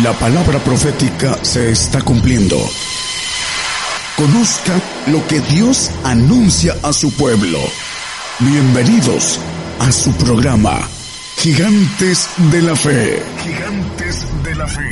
La 0.00 0.14
palabra 0.14 0.58
profética 0.58 1.44
se 1.44 1.70
está 1.70 2.00
cumpliendo. 2.00 2.56
Conozca 4.16 4.80
lo 5.08 5.20
que 5.28 5.38
Dios 5.40 5.90
anuncia 6.02 6.74
a 6.82 6.94
su 6.94 7.14
pueblo. 7.14 7.58
Bienvenidos 8.40 9.38
a 9.78 9.92
su 9.92 10.10
programa, 10.16 10.78
Gigantes 11.36 12.26
de 12.50 12.62
la 12.62 12.74
Fe. 12.74 13.22
Gigantes 13.44 14.26
de 14.42 14.54
la 14.54 14.66
Fe. 14.66 14.82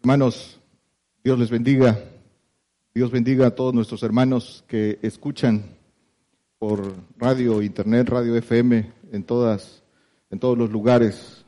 Hermanos, 0.00 0.58
Dios 1.22 1.38
les 1.38 1.50
bendiga. 1.50 1.96
Dios 2.92 3.12
bendiga 3.12 3.46
a 3.46 3.50
todos 3.54 3.72
nuestros 3.72 4.02
hermanos 4.02 4.64
que 4.66 4.98
escuchan 5.02 5.62
por 6.58 6.92
radio, 7.18 7.62
internet, 7.62 8.08
radio 8.08 8.34
FM, 8.34 8.90
en 9.12 9.22
todas 9.22 9.81
en 10.32 10.38
todos 10.38 10.56
los 10.56 10.72
lugares 10.72 11.44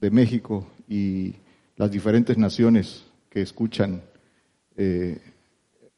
de 0.00 0.08
México 0.10 0.64
y 0.88 1.34
las 1.76 1.90
diferentes 1.90 2.38
naciones 2.38 3.04
que 3.28 3.42
escuchan 3.42 4.02
eh, 4.76 5.20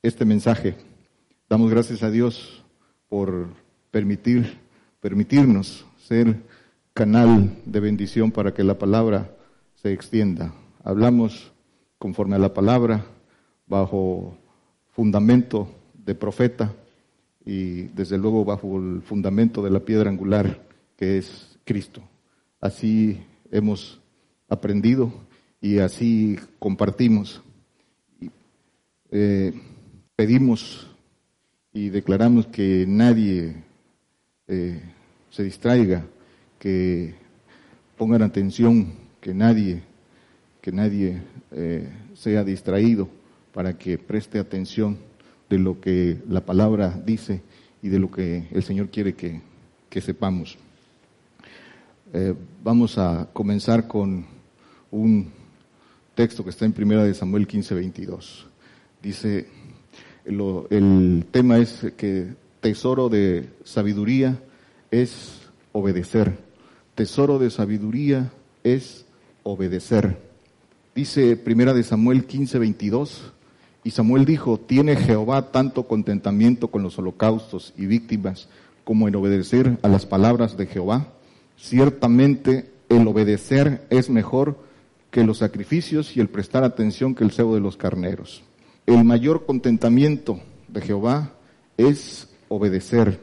este 0.02 0.24
mensaje. 0.24 0.76
Damos 1.48 1.70
gracias 1.70 2.02
a 2.02 2.10
Dios 2.10 2.64
por 3.10 3.48
permitir, 3.90 4.58
permitirnos 4.98 5.84
ser 5.98 6.40
canal 6.94 7.54
de 7.66 7.80
bendición 7.80 8.32
para 8.32 8.54
que 8.54 8.64
la 8.64 8.78
palabra 8.78 9.36
se 9.74 9.92
extienda. 9.92 10.54
Hablamos 10.84 11.52
conforme 11.98 12.36
a 12.36 12.38
la 12.38 12.54
palabra, 12.54 13.04
bajo 13.66 14.38
fundamento 14.88 15.68
de 15.92 16.14
profeta 16.14 16.72
y 17.44 17.82
desde 17.88 18.16
luego 18.16 18.42
bajo 18.42 18.78
el 18.78 19.02
fundamento 19.02 19.62
de 19.62 19.70
la 19.70 19.80
piedra 19.80 20.08
angular 20.08 20.62
que 20.96 21.18
es 21.18 21.55
Cristo. 21.66 22.00
Así 22.60 23.20
hemos 23.50 24.00
aprendido 24.48 25.12
y 25.60 25.80
así 25.80 26.38
compartimos. 26.60 27.42
Eh, 29.10 29.52
pedimos 30.14 30.86
y 31.72 31.90
declaramos 31.90 32.46
que 32.46 32.86
nadie 32.88 33.64
eh, 34.46 34.80
se 35.30 35.42
distraiga, 35.42 36.06
que 36.58 37.14
pongan 37.98 38.22
atención, 38.22 38.92
que 39.20 39.34
nadie, 39.34 39.82
que 40.62 40.70
nadie 40.70 41.20
eh, 41.50 41.88
sea 42.14 42.44
distraído 42.44 43.08
para 43.52 43.76
que 43.76 43.98
preste 43.98 44.38
atención 44.38 44.98
de 45.50 45.58
lo 45.58 45.80
que 45.80 46.18
la 46.28 46.44
palabra 46.46 47.02
dice 47.04 47.42
y 47.82 47.88
de 47.88 47.98
lo 47.98 48.10
que 48.10 48.46
el 48.52 48.62
Señor 48.62 48.88
quiere 48.88 49.14
que 49.14 50.00
sepamos. 50.00 50.58
Eh, 52.18 52.34
vamos 52.64 52.96
a 52.96 53.28
comenzar 53.30 53.86
con 53.86 54.24
un 54.90 55.30
texto 56.14 56.42
que 56.42 56.48
está 56.48 56.64
en 56.64 56.72
primera 56.72 57.04
de 57.04 57.12
Samuel 57.12 57.46
15, 57.46 57.74
22. 57.74 58.46
Dice, 59.02 59.46
el 60.24 61.26
tema 61.30 61.58
es 61.58 61.92
que 61.94 62.28
tesoro 62.62 63.10
de 63.10 63.50
sabiduría 63.64 64.42
es 64.90 65.42
obedecer. 65.72 66.38
Tesoro 66.94 67.38
de 67.38 67.50
sabiduría 67.50 68.32
es 68.64 69.04
obedecer. 69.42 70.18
Dice 70.94 71.36
primera 71.36 71.74
de 71.74 71.82
Samuel 71.82 72.24
15, 72.24 72.58
22. 72.58 73.32
Y 73.84 73.90
Samuel 73.90 74.24
dijo, 74.24 74.58
¿tiene 74.58 74.96
Jehová 74.96 75.52
tanto 75.52 75.86
contentamiento 75.86 76.68
con 76.68 76.82
los 76.82 76.98
holocaustos 76.98 77.74
y 77.76 77.84
víctimas 77.84 78.48
como 78.84 79.06
en 79.06 79.16
obedecer 79.16 79.78
a 79.82 79.88
las 79.88 80.06
palabras 80.06 80.56
de 80.56 80.64
Jehová? 80.64 81.12
Ciertamente 81.56 82.70
el 82.88 83.06
obedecer 83.06 83.86
es 83.90 84.10
mejor 84.10 84.58
que 85.10 85.24
los 85.24 85.38
sacrificios 85.38 86.16
y 86.16 86.20
el 86.20 86.28
prestar 86.28 86.64
atención 86.64 87.14
que 87.14 87.24
el 87.24 87.32
cebo 87.32 87.54
de 87.54 87.60
los 87.60 87.76
carneros. 87.76 88.42
El 88.86 89.04
mayor 89.04 89.46
contentamiento 89.46 90.40
de 90.68 90.80
Jehová 90.80 91.32
es 91.76 92.28
obedecer. 92.48 93.18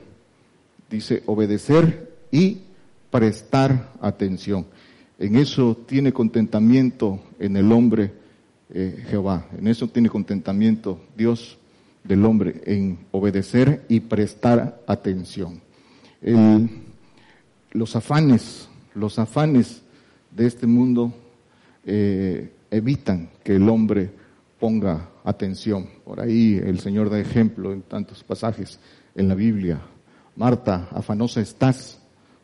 Dice 0.90 1.24
obedecer 1.26 2.12
y 2.32 2.60
prestar 3.12 3.92
atención. 4.02 4.66
En 5.20 5.36
eso 5.36 5.78
tiene 5.88 6.12
contentamiento 6.12 7.20
en 7.40 7.56
el 7.56 7.72
hombre 7.72 8.12
eh, 8.74 9.06
Jehová. 9.10 9.46
En 9.58 9.68
eso 9.68 9.88
tiene 9.88 10.10
contentamiento 10.10 11.00
Dios 11.16 11.58
del 12.04 12.26
hombre, 12.26 12.62
en 12.66 12.98
obedecer 13.12 13.86
y 13.88 14.02
prestar 14.02 14.82
atención. 14.88 15.62
El, 16.22 16.70
los 17.74 17.96
afanes, 17.96 18.70
los 18.94 19.20
afanes 19.20 19.82
de 20.32 20.48
este 20.48 20.68
mundo 20.68 21.14
eh, 21.86 22.52
evitan 22.72 23.30
que 23.44 23.56
el 23.56 23.68
hombre 23.68 24.12
ponga 24.60 25.10
atención. 25.24 25.88
Por 26.06 26.22
ahí 26.22 26.60
el 26.64 26.80
Señor 26.80 27.10
da 27.10 27.20
ejemplo 27.20 27.74
en 27.74 27.82
tantos 27.82 28.24
pasajes 28.24 28.80
en 29.16 29.28
la 29.28 29.36
Biblia. 29.36 29.82
Marta, 30.36 30.88
afanosa 30.92 31.42
estás, 31.42 32.00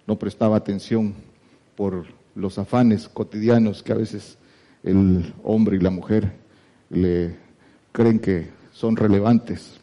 no 0.05 0.17
prestaba 0.17 0.57
atención 0.57 1.13
por 1.75 2.05
los 2.35 2.57
afanes 2.57 3.07
cotidianos 3.07 3.83
que 3.83 3.93
a 3.93 3.95
veces 3.95 4.37
el 4.83 5.33
hombre 5.43 5.77
y 5.77 5.79
la 5.79 5.89
mujer 5.89 6.33
le 6.89 7.35
creen 7.91 8.19
que 8.19 8.49
son 8.71 8.95
relevantes, 8.95 9.79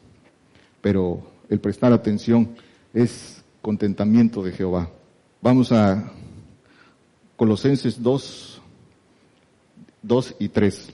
pero 0.80 1.22
el 1.48 1.60
prestar 1.60 1.92
atención 1.92 2.56
es 2.94 3.44
contentamiento 3.62 4.42
de 4.42 4.52
Jehová. 4.52 4.90
Vamos 5.46 5.70
a 5.70 6.02
Colosenses 7.36 8.02
2, 8.02 8.60
2 10.02 10.34
y 10.40 10.48
3. 10.48 10.92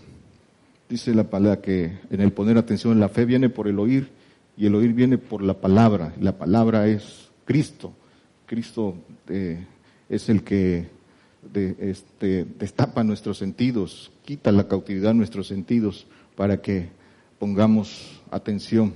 Dice 0.90 1.14
la 1.14 1.24
palabra 1.24 1.62
que 1.62 1.98
en 2.10 2.20
el 2.20 2.32
poner 2.34 2.58
atención, 2.58 3.00
la 3.00 3.08
fe 3.08 3.24
viene 3.24 3.48
por 3.48 3.66
el 3.66 3.78
oír 3.78 4.10
y 4.58 4.66
el 4.66 4.74
oír 4.74 4.92
viene 4.92 5.16
por 5.16 5.42
la 5.42 5.54
palabra. 5.54 6.12
La 6.20 6.36
palabra 6.36 6.86
es 6.86 7.30
Cristo. 7.46 7.94
Cristo 8.44 8.94
eh, 9.30 9.64
es 10.10 10.28
el 10.28 10.44
que 10.44 10.90
este, 11.78 12.44
destapa 12.44 13.02
nuestros 13.04 13.38
sentidos, 13.38 14.12
quita 14.22 14.52
la 14.52 14.68
cautividad 14.68 15.12
de 15.12 15.14
nuestros 15.14 15.46
sentidos 15.46 16.06
para 16.36 16.60
que 16.60 16.90
pongamos 17.38 18.20
atención. 18.30 18.92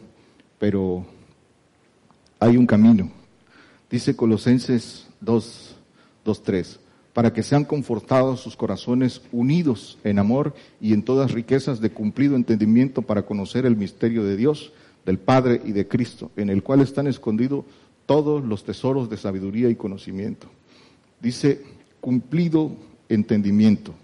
Pero 0.58 1.06
hay 2.40 2.58
un 2.58 2.66
camino. 2.66 3.10
Dice 3.88 4.14
Colosenses 4.14 5.06
2, 5.20 5.76
2, 6.24 6.42
3, 6.42 6.80
para 7.12 7.32
que 7.32 7.42
sean 7.42 7.64
confortados 7.64 8.40
sus 8.40 8.56
corazones 8.56 9.22
unidos 9.32 9.98
en 10.04 10.18
amor 10.18 10.54
y 10.80 10.92
en 10.92 11.02
todas 11.02 11.32
riquezas 11.32 11.80
de 11.80 11.90
cumplido 11.90 12.36
entendimiento 12.36 13.02
para 13.02 13.22
conocer 13.22 13.66
el 13.66 13.76
misterio 13.76 14.24
de 14.24 14.36
Dios, 14.36 14.72
del 15.04 15.18
Padre 15.18 15.62
y 15.64 15.72
de 15.72 15.86
Cristo, 15.86 16.30
en 16.36 16.50
el 16.50 16.62
cual 16.62 16.80
están 16.80 17.06
escondidos 17.06 17.64
todos 18.06 18.44
los 18.44 18.64
tesoros 18.64 19.08
de 19.08 19.16
sabiduría 19.16 19.68
y 19.68 19.76
conocimiento. 19.76 20.48
Dice, 21.20 21.62
cumplido 22.00 22.72
entendimiento. 23.08 23.94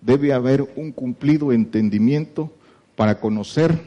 Debe 0.00 0.32
haber 0.32 0.62
un 0.76 0.92
cumplido 0.92 1.52
entendimiento 1.52 2.52
para 2.96 3.20
conocer 3.20 3.78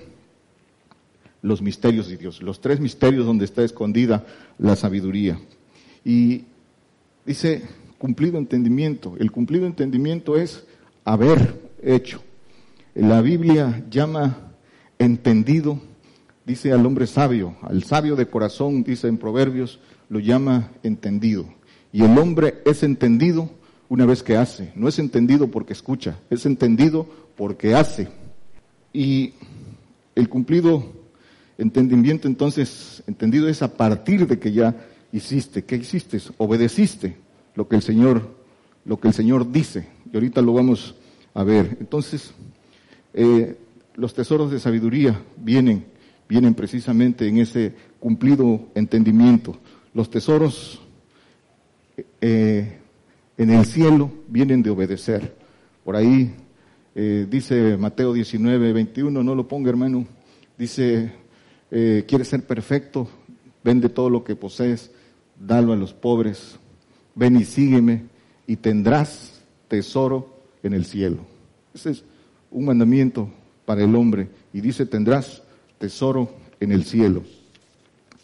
los 1.41 1.61
misterios 1.61 2.07
de 2.07 2.17
Dios, 2.17 2.41
los 2.41 2.61
tres 2.61 2.79
misterios 2.79 3.25
donde 3.25 3.45
está 3.45 3.63
escondida 3.63 4.25
la 4.57 4.75
sabiduría. 4.75 5.39
Y 6.03 6.43
Dice 7.31 7.61
cumplido 7.97 8.37
entendimiento. 8.37 9.15
El 9.17 9.31
cumplido 9.31 9.65
entendimiento 9.65 10.35
es 10.35 10.65
haber 11.05 11.61
hecho. 11.81 12.21
La 12.93 13.21
Biblia 13.21 13.85
llama 13.89 14.51
entendido, 14.99 15.79
dice 16.45 16.73
al 16.73 16.85
hombre 16.85 17.07
sabio, 17.07 17.55
al 17.61 17.83
sabio 17.83 18.17
de 18.17 18.25
corazón, 18.25 18.83
dice 18.83 19.07
en 19.07 19.17
Proverbios, 19.17 19.79
lo 20.09 20.19
llama 20.19 20.72
entendido. 20.83 21.45
Y 21.93 22.03
el 22.03 22.17
hombre 22.17 22.55
es 22.66 22.83
entendido 22.83 23.49
una 23.87 24.05
vez 24.05 24.23
que 24.23 24.35
hace. 24.35 24.73
No 24.75 24.89
es 24.89 24.99
entendido 24.99 25.49
porque 25.49 25.72
escucha, 25.72 26.19
es 26.29 26.45
entendido 26.45 27.07
porque 27.37 27.75
hace. 27.75 28.09
Y 28.91 29.35
el 30.16 30.27
cumplido 30.27 30.84
entendimiento 31.57 32.27
entonces, 32.27 33.01
entendido 33.07 33.47
es 33.47 33.61
a 33.61 33.77
partir 33.77 34.27
de 34.27 34.37
que 34.37 34.51
ya 34.51 34.75
hiciste? 35.11 35.63
¿Qué 35.63 35.75
hiciste? 35.75 36.19
Obedeciste 36.37 37.17
lo 37.55 37.67
que 37.67 37.75
el 37.75 37.81
Señor, 37.81 38.29
lo 38.85 38.99
que 38.99 39.08
el 39.08 39.13
Señor 39.13 39.52
dice. 39.52 39.87
Y 40.11 40.16
ahorita 40.16 40.41
lo 40.41 40.53
vamos 40.53 40.96
a 41.34 41.43
ver. 41.43 41.78
Entonces, 41.79 42.34
eh, 43.13 43.58
los 43.96 44.13
tesoros 44.13 44.52
de 44.52 44.59
sabiduría 44.59 45.22
vienen, 45.37 45.85
vienen 46.28 46.53
precisamente 46.53 47.28
en 47.28 47.37
ese 47.37 47.73
cumplido 47.99 48.67
entendimiento. 48.75 49.58
Los 49.93 50.09
tesoros 50.09 50.81
eh, 52.22 52.78
en 53.37 53.49
el 53.49 53.66
cielo 53.66 54.11
vienen 54.28 54.63
de 54.63 54.69
obedecer. 54.69 55.35
Por 55.84 55.96
ahí 55.96 56.34
eh, 56.96 57.28
dice 57.29 57.78
Mateo 57.78 58.13
19, 58.13 58.73
21, 58.73 59.23
no 59.23 59.35
lo 59.35 59.47
ponga 59.47 59.69
hermano, 59.69 60.05
dice, 60.58 61.11
¿quieres 61.69 62.28
ser 62.28 62.46
perfecto? 62.46 63.09
Vende 63.63 63.90
todo 63.90 64.09
lo 64.09 64.23
que 64.23 64.35
posees 64.35 64.91
dalo 65.46 65.73
a 65.73 65.76
los 65.76 65.93
pobres, 65.93 66.58
ven 67.16 67.35
y 67.35 67.46
sígueme, 67.46 68.03
y 68.47 68.58
tendrás 68.58 69.41
tesoro 69.67 70.41
en 70.64 70.73
el 70.73 70.85
cielo. 70.85 71.20
Ese 71.73 71.91
es 71.91 72.03
un 72.49 72.66
mandamiento 72.66 73.29
para 73.66 73.84
el 73.84 73.96
hombre 73.96 74.28
y 74.53 74.59
dice 74.59 74.85
tendrás 74.85 75.41
tesoro 75.78 76.29
en 76.59 76.72
el 76.72 76.84
cielo. 76.84 77.23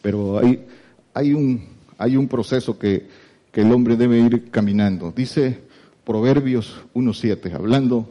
Pero 0.02 0.38
hay, 0.40 0.66
hay, 1.14 1.34
un, 1.34 1.64
hay 1.98 2.18
un 2.18 2.28
proceso 2.28 2.78
que, 2.78 3.08
que 3.52 3.62
el 3.62 3.72
hombre 3.72 3.96
debe 3.96 4.20
ir 4.20 4.50
caminando. 4.52 5.14
Dice 5.16 5.60
Proverbios 6.04 6.84
1.7, 6.94 7.54
hablando 7.54 8.08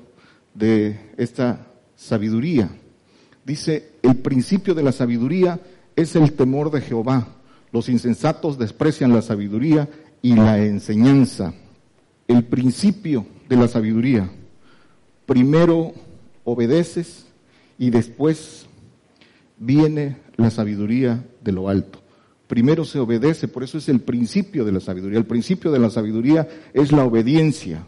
de 0.55 0.99
esta 1.17 1.67
sabiduría. 1.95 2.71
Dice, 3.45 3.93
el 4.03 4.17
principio 4.17 4.75
de 4.75 4.83
la 4.83 4.93
sabiduría 4.93 5.61
es 5.95 6.17
el 6.17 6.33
temor 6.33 6.71
de 6.71 6.81
Jehová. 6.81 7.36
Los 7.77 7.91
insensatos 7.91 8.57
desprecian 8.57 9.13
la 9.13 9.21
sabiduría 9.21 9.87
y 10.23 10.35
la 10.35 10.65
enseñanza. 10.65 11.53
El 12.27 12.43
principio 12.45 13.27
de 13.51 13.57
la 13.57 13.69
sabiduría. 13.69 14.31
Primero 15.27 15.93
obedeces 16.45 17.27
y 17.79 17.91
después 17.91 18.65
viene 19.59 20.17
la 20.39 20.49
sabiduría 20.49 21.23
de 21.45 21.53
lo 21.53 21.69
alto. 21.69 22.01
Primero 22.47 22.87
se 22.87 22.99
obedece, 22.99 23.47
por 23.47 23.63
eso 23.63 23.77
es 23.77 23.91
el 23.91 24.01
principio 24.01 24.65
de 24.65 24.73
la 24.73 24.81
sabiduría. 24.81 25.19
El 25.19 25.27
principio 25.27 25.71
de 25.71 25.79
la 25.79 25.91
sabiduría 25.91 26.49
es 26.73 26.93
la 26.93 27.05
obediencia. 27.05 27.87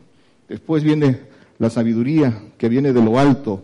Después 0.51 0.85
viene 0.85 1.19
la 1.59 1.71
sabiduría 1.71 2.43
que 2.59 2.69
viene 2.69 2.93
de 2.93 3.03
lo 3.03 3.19
alto. 3.19 3.63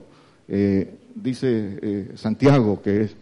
Eh, 0.49 1.00
dice 1.15 1.79
eh, 1.82 2.12
Santiago 2.15 2.81
que 2.81 3.03
es 3.03 3.17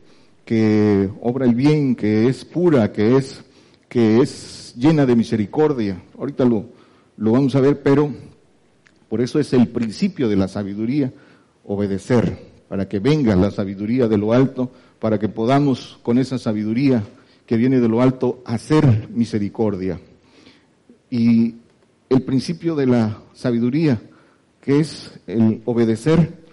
que 0.52 1.08
obra 1.22 1.46
el 1.46 1.54
bien, 1.54 1.96
que 1.96 2.28
es 2.28 2.44
pura, 2.44 2.92
que 2.92 3.16
es 3.16 3.42
que 3.88 4.20
es 4.20 4.74
llena 4.76 5.06
de 5.06 5.16
misericordia. 5.16 6.02
Ahorita 6.18 6.44
lo, 6.44 6.66
lo 7.16 7.32
vamos 7.32 7.54
a 7.54 7.60
ver, 7.62 7.82
pero 7.82 8.12
por 9.08 9.22
eso 9.22 9.40
es 9.40 9.50
el 9.54 9.68
principio 9.68 10.28
de 10.28 10.36
la 10.36 10.48
sabiduría 10.48 11.10
obedecer, 11.64 12.36
para 12.68 12.86
que 12.86 12.98
venga 12.98 13.34
la 13.34 13.50
sabiduría 13.50 14.08
de 14.08 14.18
lo 14.18 14.34
alto, 14.34 14.70
para 14.98 15.18
que 15.18 15.30
podamos 15.30 15.98
con 16.02 16.18
esa 16.18 16.36
sabiduría 16.38 17.02
que 17.46 17.56
viene 17.56 17.80
de 17.80 17.88
lo 17.88 18.02
alto 18.02 18.42
hacer 18.44 19.08
misericordia. 19.08 20.00
Y 21.08 21.54
el 22.10 22.20
principio 22.20 22.74
de 22.74 22.88
la 22.88 23.22
sabiduría, 23.32 24.02
que 24.60 24.80
es 24.80 25.18
el 25.26 25.62
obedecer, 25.64 26.44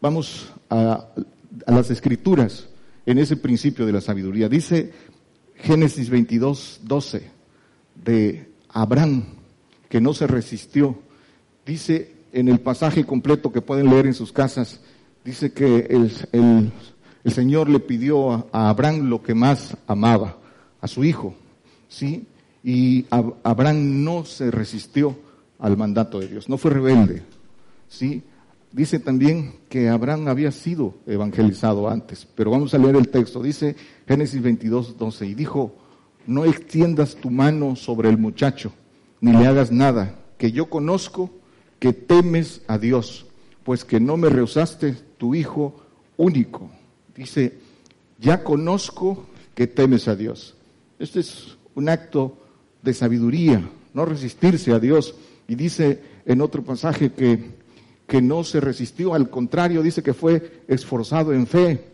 vamos 0.00 0.54
a, 0.70 1.08
a 1.66 1.70
las 1.70 1.90
escrituras 1.90 2.70
en 3.06 3.18
ese 3.18 3.36
principio 3.36 3.86
de 3.86 3.92
la 3.92 4.00
sabiduría. 4.00 4.48
Dice 4.48 4.92
Génesis 5.54 6.10
22, 6.10 6.80
12 6.82 7.30
de 8.04 8.50
Abraham, 8.68 9.24
que 9.88 10.00
no 10.00 10.12
se 10.12 10.26
resistió. 10.26 10.98
Dice 11.64 12.14
en 12.32 12.48
el 12.48 12.60
pasaje 12.60 13.04
completo 13.04 13.52
que 13.52 13.62
pueden 13.62 13.88
leer 13.88 14.06
en 14.06 14.14
sus 14.14 14.32
casas, 14.32 14.80
dice 15.24 15.52
que 15.52 15.86
el, 15.88 16.12
el, 16.32 17.32
Señor 17.32 17.68
le 17.68 17.80
pidió 17.80 18.32
a, 18.32 18.46
a, 18.52 18.68
Abraham 18.68 19.08
lo 19.08 19.22
que 19.22 19.34
más 19.34 19.76
amaba, 19.86 20.36
a 20.80 20.88
su 20.88 21.02
hijo, 21.04 21.34
¿sí? 21.88 22.26
Y 22.62 23.06
Abraham 23.10 24.04
no 24.04 24.24
se 24.24 24.50
resistió 24.50 25.16
al 25.58 25.76
mandato 25.76 26.20
de 26.20 26.28
Dios, 26.28 26.48
no 26.48 26.58
fue 26.58 26.72
rebelde, 26.72 27.22
¿sí? 27.88 28.22
Dice 28.72 28.98
también 28.98 29.54
que 29.68 29.88
Abraham 29.88 30.28
había 30.28 30.52
sido 30.52 30.94
evangelizado 31.06 31.88
antes, 31.88 32.26
pero 32.34 32.50
vamos 32.50 32.74
a 32.74 32.78
leer 32.78 32.96
el 32.96 33.08
texto. 33.08 33.42
Dice 33.42 33.74
Génesis 34.06 34.42
22, 34.42 34.98
12, 34.98 35.26
y 35.26 35.34
dijo, 35.34 35.74
no 36.26 36.44
extiendas 36.44 37.14
tu 37.16 37.30
mano 37.30 37.76
sobre 37.76 38.08
el 38.08 38.18
muchacho, 38.18 38.72
ni 39.20 39.32
le 39.32 39.46
hagas 39.46 39.72
nada, 39.72 40.16
que 40.38 40.52
yo 40.52 40.66
conozco 40.66 41.30
que 41.78 41.92
temes 41.92 42.62
a 42.66 42.78
Dios, 42.78 43.26
pues 43.64 43.84
que 43.84 44.00
no 44.00 44.16
me 44.16 44.28
rehusaste 44.28 44.94
tu 45.16 45.34
hijo 45.34 45.74
único. 46.16 46.70
Dice, 47.14 47.58
ya 48.18 48.42
conozco 48.44 49.26
que 49.54 49.66
temes 49.66 50.08
a 50.08 50.16
Dios. 50.16 50.54
Este 50.98 51.20
es 51.20 51.56
un 51.74 51.88
acto 51.88 52.36
de 52.82 52.94
sabiduría, 52.94 53.68
no 53.94 54.04
resistirse 54.04 54.72
a 54.72 54.78
Dios. 54.78 55.14
Y 55.48 55.54
dice 55.54 56.00
en 56.24 56.40
otro 56.40 56.62
pasaje 56.62 57.12
que 57.12 57.55
que 58.06 58.22
no 58.22 58.44
se 58.44 58.60
resistió, 58.60 59.14
al 59.14 59.30
contrario, 59.30 59.82
dice 59.82 60.02
que 60.02 60.14
fue 60.14 60.62
esforzado 60.68 61.32
en 61.32 61.46
fe, 61.46 61.84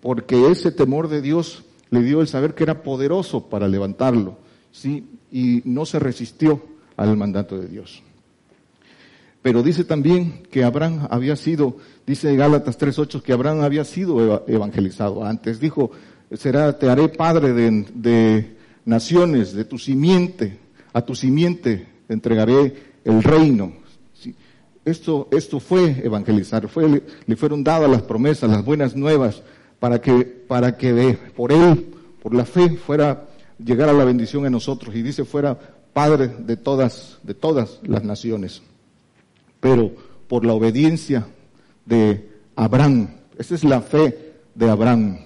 porque 0.00 0.50
ese 0.50 0.70
temor 0.72 1.08
de 1.08 1.22
Dios 1.22 1.64
le 1.90 2.02
dio 2.02 2.20
el 2.20 2.28
saber 2.28 2.54
que 2.54 2.64
era 2.64 2.82
poderoso 2.82 3.48
para 3.48 3.68
levantarlo, 3.68 4.38
¿sí? 4.70 5.06
Y 5.30 5.62
no 5.64 5.86
se 5.86 5.98
resistió 5.98 6.62
al 6.96 7.16
mandato 7.16 7.58
de 7.58 7.68
Dios. 7.68 8.02
Pero 9.42 9.62
dice 9.62 9.84
también 9.84 10.44
que 10.50 10.62
Abraham 10.62 11.08
había 11.10 11.36
sido, 11.36 11.76
dice 12.06 12.36
Gálatas 12.36 12.78
3.8, 12.78 13.22
que 13.22 13.32
Abraham 13.32 13.62
había 13.62 13.84
sido 13.84 14.44
evangelizado 14.46 15.24
antes. 15.24 15.58
Dijo, 15.58 15.90
será, 16.32 16.78
te 16.78 16.88
haré 16.88 17.08
padre 17.08 17.52
de, 17.52 17.86
de 17.94 18.56
naciones, 18.84 19.52
de 19.52 19.64
tu 19.64 19.78
simiente, 19.78 20.58
a 20.92 21.02
tu 21.02 21.14
simiente 21.14 21.86
entregaré 22.08 22.74
el 23.04 23.22
reino. 23.22 23.72
Esto, 24.84 25.28
esto 25.30 25.60
fue 25.60 26.00
evangelizar, 26.04 26.68
fue, 26.68 27.02
le 27.26 27.36
fueron 27.36 27.62
dadas 27.62 27.88
las 27.88 28.02
promesas, 28.02 28.50
las 28.50 28.64
buenas 28.64 28.96
nuevas, 28.96 29.42
para 29.78 30.00
que, 30.00 30.24
para 30.24 30.76
que 30.76 31.18
por 31.36 31.52
él, 31.52 31.94
por 32.22 32.34
la 32.34 32.44
fe, 32.44 32.76
fuera 32.76 33.28
llegar 33.58 33.88
a 33.88 33.92
la 33.92 34.04
bendición 34.04 34.44
en 34.46 34.52
nosotros. 34.52 34.94
Y 34.94 35.02
dice, 35.02 35.24
fuera 35.24 35.58
padre 35.92 36.28
de 36.28 36.56
todas, 36.56 37.18
de 37.22 37.34
todas 37.34 37.78
las 37.82 38.02
naciones. 38.02 38.62
Pero 39.60 39.92
por 40.28 40.44
la 40.44 40.52
obediencia 40.52 41.26
de 41.84 42.28
Abraham, 42.56 43.08
esa 43.38 43.54
es 43.54 43.64
la 43.64 43.80
fe 43.80 44.34
de 44.54 44.68
Abraham. 44.68 45.18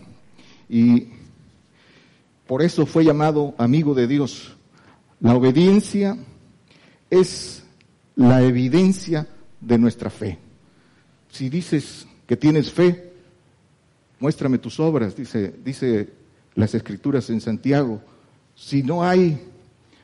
Y 0.68 1.08
por 2.46 2.62
eso 2.62 2.86
fue 2.86 3.04
llamado 3.04 3.54
amigo 3.58 3.94
de 3.94 4.06
Dios. 4.06 4.54
La 5.20 5.34
obediencia 5.34 6.16
es 7.10 7.62
la 8.14 8.42
evidencia 8.42 9.26
de 9.66 9.78
nuestra 9.78 10.10
fe. 10.10 10.38
Si 11.30 11.48
dices 11.48 12.06
que 12.26 12.36
tienes 12.36 12.72
fe, 12.72 13.12
muéstrame 14.20 14.58
tus 14.58 14.78
obras, 14.78 15.16
dice, 15.16 15.54
dice 15.64 16.08
las 16.54 16.74
escrituras 16.74 17.28
en 17.30 17.40
Santiago. 17.40 18.00
Si 18.54 18.82
no 18.82 19.02
hay 19.02 19.40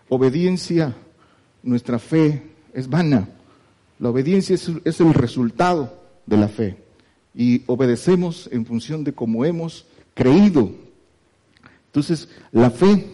obediencia, 0.08 0.94
nuestra 1.62 2.00
fe 2.00 2.42
es 2.74 2.88
vana. 2.88 3.28
La 4.00 4.10
obediencia 4.10 4.54
es, 4.54 4.70
es 4.84 5.00
el 5.00 5.14
resultado 5.14 5.96
de 6.26 6.36
la 6.36 6.48
fe. 6.48 6.76
Y 7.32 7.62
obedecemos 7.66 8.48
en 8.52 8.66
función 8.66 9.04
de 9.04 9.12
cómo 9.12 9.44
hemos 9.44 9.86
creído. 10.14 10.72
Entonces, 11.86 12.28
la 12.50 12.70
fe 12.70 13.06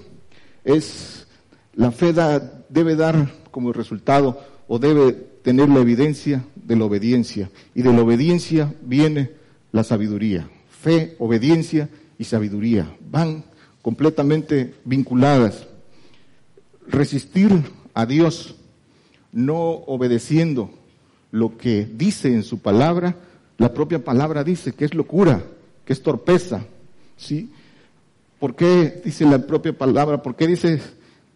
es, 0.65 1.27
la 1.75 1.93
fe 1.93 2.15
da, 2.15 2.65
debe 2.71 2.97
dar 2.97 3.35
como 3.51 3.73
resultado 3.73 4.41
o 4.67 4.79
debe 4.79 5.29
tener 5.49 5.71
la 5.71 5.81
evidencia 5.81 6.45
de 6.55 6.77
la 6.77 6.85
obediencia. 6.85 7.51
Y 7.75 7.81
de 7.81 7.91
la 7.91 8.03
obediencia 8.03 8.75
viene 8.83 9.31
la 9.73 9.83
sabiduría. 9.83 10.47
Fe, 10.69 11.17
obediencia 11.19 11.89
y 12.19 12.25
sabiduría 12.25 12.95
van 13.11 13.45
completamente 13.81 14.75
vinculadas. 14.85 15.67
Resistir 16.87 17.51
a 17.95 18.05
Dios 18.05 18.57
no 19.33 19.57
obedeciendo 19.87 20.69
lo 21.31 21.57
que 21.57 21.87
dice 21.87 22.29
en 22.29 22.43
su 22.43 22.59
palabra, 22.59 23.17
la 23.57 23.73
propia 23.73 24.05
palabra 24.05 24.45
dice 24.45 24.75
que 24.75 24.85
es 24.85 24.93
locura, 24.93 25.43
que 25.87 25.95
es 25.95 26.03
torpeza. 26.03 26.67
¿Sí? 27.17 27.49
¿Por 28.39 28.55
qué 28.55 29.01
dice 29.03 29.25
la 29.25 29.39
propia 29.39 29.73
palabra? 29.73 30.23
¿Por 30.23 30.37
qué 30.37 30.47
dices 30.47 30.83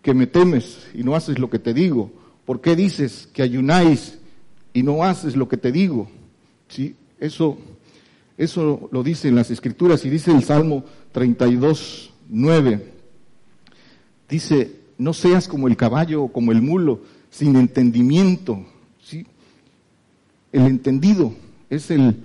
que 0.03 0.13
me 0.13 0.27
temes 0.27 0.87
y 0.93 1.03
no 1.03 1.17
haces 1.17 1.39
lo 1.39 1.49
que 1.49 1.59
te 1.59 1.73
digo? 1.73 2.22
¿Por 2.45 2.61
qué 2.61 2.75
dices 2.77 3.29
que 3.33 3.43
ayunáis 3.43 4.19
y 4.73 4.83
no 4.83 5.05
haces 5.05 5.37
lo 5.37 5.49
que 5.49 5.57
te 5.57 5.73
digo? 5.73 6.09
¿Sí? 6.69 6.97
Eso, 7.21 7.59
eso 8.37 8.89
lo 8.91 9.03
dice 9.03 9.29
en 9.29 9.37
las 9.37 9.51
escrituras 9.51 10.05
y 10.05 10.11
dice 10.11 10.33
el 10.33 10.43
Salmo 10.43 10.85
32, 11.13 12.13
9. 12.29 12.93
Dice, 14.29 14.77
no 14.99 15.13
seas 15.13 15.47
como 15.47 15.69
el 15.69 15.77
caballo 15.77 16.25
o 16.25 16.33
como 16.33 16.53
el 16.53 16.63
mulo, 16.63 17.03
sin 17.31 17.57
entendimiento. 17.57 18.65
¿sí? 19.03 19.27
El 20.51 20.63
entendido 20.63 21.35
es 21.71 21.91
el, 21.91 22.17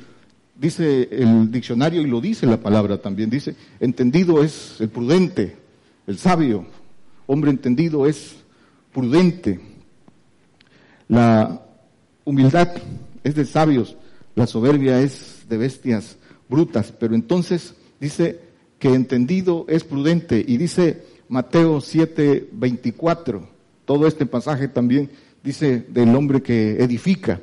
dice 0.60 1.08
el 1.12 1.52
diccionario 1.52 2.02
y 2.02 2.08
lo 2.08 2.22
dice 2.22 2.46
la 2.46 2.60
palabra 2.60 2.98
también, 2.98 3.30
dice, 3.30 3.56
entendido 3.80 4.44
es 4.44 4.78
el 4.80 4.90
prudente, 4.90 5.56
el 6.08 6.18
sabio, 6.18 6.66
hombre 7.26 7.52
entendido 7.52 8.06
es 8.08 8.36
prudente. 8.94 9.60
La 11.08 11.62
humildad 12.26 12.70
es 13.24 13.36
de 13.36 13.46
sabios, 13.46 13.96
la 14.36 14.48
soberbia 14.48 15.02
es 15.02 15.46
de 15.48 15.58
bestias 15.58 16.18
brutas, 16.50 16.94
pero 16.98 17.16
entonces 17.16 17.76
dice 18.00 18.40
que 18.80 18.94
entendido 18.94 19.66
es 19.70 19.84
prudente 19.84 20.44
y 20.46 20.58
dice 20.58 21.04
Mateo 21.30 21.82
7, 21.82 22.50
24, 22.52 23.48
todo 23.86 24.08
este 24.08 24.26
pasaje 24.26 24.68
también 24.68 25.10
dice 25.44 25.86
del 25.90 26.16
hombre 26.16 26.42
que 26.42 26.84
edifica. 26.84 27.40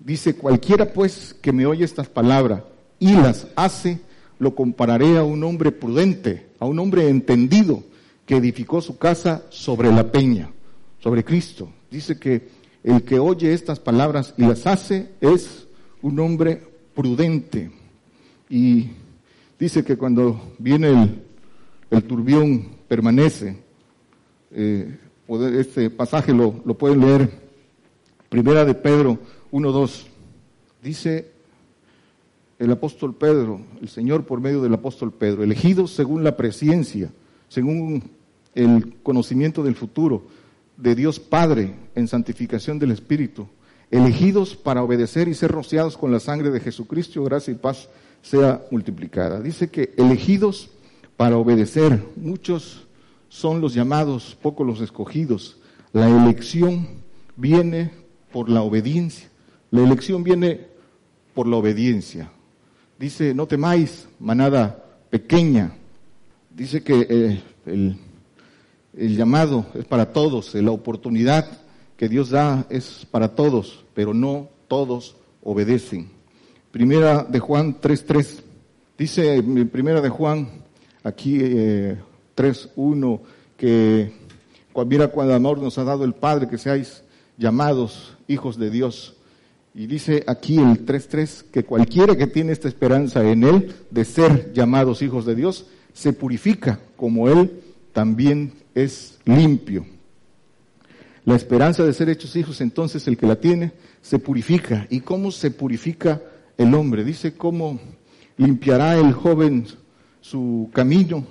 Dice, 0.00 0.34
cualquiera 0.34 0.92
pues 0.92 1.34
que 1.40 1.52
me 1.52 1.66
oye 1.66 1.84
estas 1.84 2.08
palabras 2.08 2.62
y 2.98 3.12
las 3.12 3.46
hace, 3.56 4.00
lo 4.38 4.54
compararé 4.54 5.16
a 5.16 5.24
un 5.24 5.44
hombre 5.44 5.72
prudente, 5.72 6.46
a 6.58 6.66
un 6.66 6.78
hombre 6.78 7.08
entendido, 7.08 7.82
que 8.26 8.36
edificó 8.36 8.80
su 8.80 8.96
casa 8.96 9.42
sobre 9.50 9.92
la 9.92 10.10
peña, 10.10 10.50
sobre 11.00 11.24
Cristo. 11.24 11.68
Dice 11.90 12.18
que 12.18 12.48
el 12.84 13.02
que 13.02 13.18
oye 13.18 13.54
estas 13.54 13.80
palabras 13.80 14.34
y 14.36 14.42
las 14.42 14.66
hace 14.66 15.08
es 15.20 15.66
un 16.02 16.20
hombre 16.20 16.62
prudente. 16.94 17.70
Y 18.50 18.90
dice 19.58 19.82
que 19.82 19.96
cuando 19.96 20.54
viene 20.58 21.22
el, 21.90 22.04
turbión, 22.04 22.68
permanece. 22.86 23.56
Eh, 24.50 24.98
este 25.58 25.88
pasaje 25.88 26.34
lo, 26.34 26.52
pueden 26.52 27.00
leer. 27.00 27.30
Primera 28.28 28.66
de 28.66 28.74
Pedro 28.74 29.18
1.2. 29.50 30.04
Dice 30.82 31.32
el 32.58 32.70
apóstol 32.70 33.14
Pedro, 33.14 33.62
el 33.80 33.88
Señor 33.88 34.26
por 34.26 34.40
medio 34.40 34.60
del 34.60 34.74
apóstol 34.74 35.10
Pedro, 35.10 35.42
elegidos 35.42 35.92
según 35.92 36.22
la 36.22 36.36
presciencia, 36.36 37.10
según 37.48 38.02
el 38.54 38.96
conocimiento 39.02 39.62
del 39.62 39.74
futuro 39.74 40.24
de 40.76 40.94
Dios 40.94 41.20
Padre 41.20 41.74
en 41.94 42.08
santificación 42.08 42.78
del 42.78 42.90
Espíritu, 42.90 43.48
elegidos 43.90 44.56
para 44.56 44.82
obedecer 44.82 45.28
y 45.28 45.34
ser 45.34 45.50
rociados 45.50 45.96
con 45.96 46.10
la 46.10 46.20
sangre 46.20 46.50
de 46.50 46.60
Jesucristo, 46.60 47.22
gracia 47.24 47.52
y 47.52 47.56
paz 47.56 47.88
sea 48.22 48.62
multiplicada. 48.70 49.40
Dice 49.40 49.68
que 49.68 49.92
elegidos 49.96 50.70
para 51.16 51.36
obedecer, 51.36 52.02
muchos 52.16 52.86
son 53.28 53.60
los 53.60 53.74
llamados, 53.74 54.36
pocos 54.40 54.66
los 54.66 54.80
escogidos. 54.80 55.58
La 55.92 56.08
elección 56.08 56.88
viene 57.36 57.90
por 58.32 58.48
la 58.48 58.62
obediencia. 58.62 59.28
La 59.70 59.82
elección 59.82 60.24
viene 60.24 60.68
por 61.34 61.46
la 61.46 61.56
obediencia. 61.56 62.30
Dice, 62.98 63.34
no 63.34 63.46
temáis, 63.46 64.08
manada 64.18 64.84
pequeña. 65.10 65.72
Dice 66.50 66.82
que 66.82 67.06
eh, 67.08 67.42
el, 67.66 67.96
el 68.96 69.16
llamado 69.16 69.66
es 69.74 69.84
para 69.84 70.12
todos, 70.12 70.54
la 70.54 70.70
oportunidad 70.70 71.46
que 71.96 72.08
Dios 72.08 72.30
da 72.30 72.66
es 72.70 73.06
para 73.10 73.34
todos, 73.34 73.84
pero 73.94 74.14
no 74.14 74.48
todos 74.68 75.16
obedecen. 75.42 76.10
Primera 76.70 77.24
de 77.24 77.38
Juan 77.38 77.80
3.3. 77.80 78.40
Dice 78.98 79.42
primera 79.70 80.00
de 80.00 80.08
Juan, 80.08 80.48
aquí 81.02 81.38
eh, 81.40 81.96
3.1, 82.36 83.20
que 83.56 84.12
mira 84.86 85.08
cuando 85.08 85.34
amor 85.34 85.58
nos 85.58 85.78
ha 85.78 85.84
dado 85.84 86.04
el 86.04 86.14
Padre, 86.14 86.48
que 86.48 86.58
seáis 86.58 87.02
llamados 87.36 88.16
hijos 88.28 88.58
de 88.58 88.70
Dios. 88.70 89.14
Y 89.74 89.86
dice 89.86 90.22
aquí 90.26 90.58
el 90.58 90.86
3.3 90.86 91.50
que 91.50 91.64
cualquiera 91.64 92.16
que 92.16 92.28
tiene 92.28 92.52
esta 92.52 92.68
esperanza 92.68 93.24
en 93.24 93.42
Él 93.42 93.74
de 93.90 94.04
ser 94.04 94.52
llamados 94.52 95.02
hijos 95.02 95.26
de 95.26 95.34
Dios, 95.34 95.66
se 95.92 96.12
purifica 96.12 96.80
como 96.96 97.28
Él 97.28 97.63
también 97.94 98.52
es 98.74 99.18
limpio. 99.24 99.86
La 101.24 101.36
esperanza 101.36 101.82
de 101.82 101.94
ser 101.94 102.10
hechos 102.10 102.36
hijos, 102.36 102.60
entonces 102.60 103.08
el 103.08 103.16
que 103.16 103.26
la 103.26 103.36
tiene, 103.36 103.72
se 104.02 104.18
purifica. 104.18 104.86
¿Y 104.90 105.00
cómo 105.00 105.30
se 105.30 105.50
purifica 105.50 106.20
el 106.56 106.74
hombre. 106.74 107.04
Dice 107.04 107.34
cómo 107.34 107.78
limpiará 108.36 108.96
el 108.96 109.12
joven 109.12 109.66
su 110.20 110.70
camino. 110.72 111.24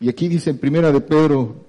Y 0.00 0.08
aquí 0.08 0.28
dice 0.28 0.50
en 0.50 0.58
primera 0.58 0.90
de 0.92 1.00
Pedro 1.00 1.66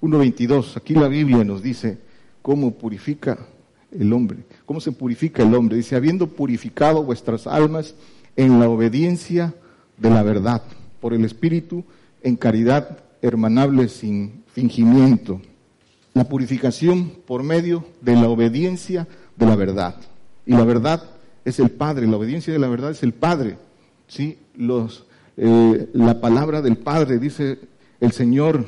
1.22, 0.00 0.76
aquí 0.76 0.94
la 0.94 1.08
Biblia 1.08 1.44
nos 1.44 1.62
dice 1.62 1.98
cómo 2.40 2.72
purifica 2.72 3.38
el 3.90 4.12
hombre, 4.12 4.38
cómo 4.64 4.80
se 4.80 4.92
purifica 4.92 5.42
el 5.42 5.54
hombre. 5.54 5.76
Dice, 5.76 5.96
habiendo 5.96 6.28
purificado 6.28 7.02
vuestras 7.02 7.46
almas 7.46 7.94
en 8.36 8.58
la 8.58 8.68
obediencia 8.68 9.54
de 9.98 10.10
la 10.10 10.22
verdad, 10.22 10.62
por 11.00 11.14
el 11.14 11.24
Espíritu, 11.24 11.84
en 12.22 12.36
caridad 12.36 12.98
hermanable 13.22 13.88
sin 13.88 14.42
fingimiento. 14.52 15.40
La 16.12 16.24
purificación 16.24 17.12
por 17.26 17.42
medio 17.42 17.86
de 18.02 18.14
la 18.14 18.28
obediencia 18.28 19.08
de 19.36 19.46
la 19.46 19.56
verdad. 19.56 19.96
Y 20.44 20.52
la 20.52 20.64
verdad 20.64 21.02
es 21.44 21.58
el 21.58 21.70
Padre, 21.70 22.06
la 22.06 22.16
obediencia 22.16 22.52
de 22.52 22.58
la 22.58 22.68
verdad 22.68 22.90
es 22.90 23.02
el 23.02 23.14
Padre. 23.14 23.56
¿sí? 24.08 24.38
Los, 24.56 25.06
eh, 25.36 25.88
la 25.94 26.20
palabra 26.20 26.60
del 26.60 26.76
Padre, 26.76 27.18
dice 27.18 27.58
el 28.00 28.12
Señor, 28.12 28.66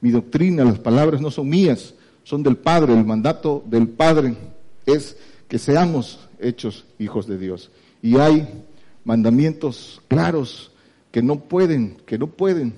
mi 0.00 0.10
doctrina, 0.10 0.64
las 0.64 0.78
palabras 0.78 1.20
no 1.20 1.30
son 1.30 1.48
mías, 1.48 1.94
son 2.22 2.42
del 2.42 2.56
Padre. 2.56 2.92
El 2.92 3.04
mandato 3.04 3.64
del 3.66 3.88
Padre 3.88 4.36
es 4.84 5.16
que 5.48 5.58
seamos 5.58 6.28
hechos 6.38 6.84
hijos 6.98 7.26
de 7.26 7.38
Dios. 7.38 7.70
Y 8.02 8.18
hay 8.18 8.64
mandamientos 9.04 10.02
claros 10.08 10.70
que 11.10 11.22
no 11.22 11.40
pueden, 11.40 11.96
que 12.06 12.18
no 12.18 12.26
pueden 12.26 12.74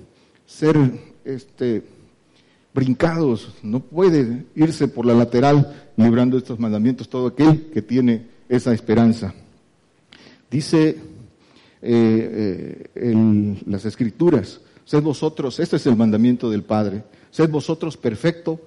ser 0.48 0.76
este, 1.26 1.82
brincados, 2.72 3.52
no 3.62 3.80
puede 3.80 4.46
irse 4.56 4.88
por 4.88 5.04
la 5.04 5.12
lateral 5.12 5.90
librando 5.96 6.38
estos 6.38 6.58
mandamientos 6.58 7.08
todo 7.08 7.26
aquel 7.26 7.66
que 7.70 7.82
tiene 7.82 8.26
esa 8.48 8.72
esperanza. 8.72 9.34
Dice 10.50 10.96
eh, 11.82 12.90
eh, 12.94 13.56
las 13.66 13.84
escrituras, 13.84 14.62
sed 14.86 15.02
vosotros, 15.02 15.60
este 15.60 15.76
es 15.76 15.86
el 15.86 15.96
mandamiento 15.96 16.48
del 16.48 16.62
Padre, 16.62 17.04
sed 17.30 17.50
vosotros 17.50 17.98
perfecto 17.98 18.58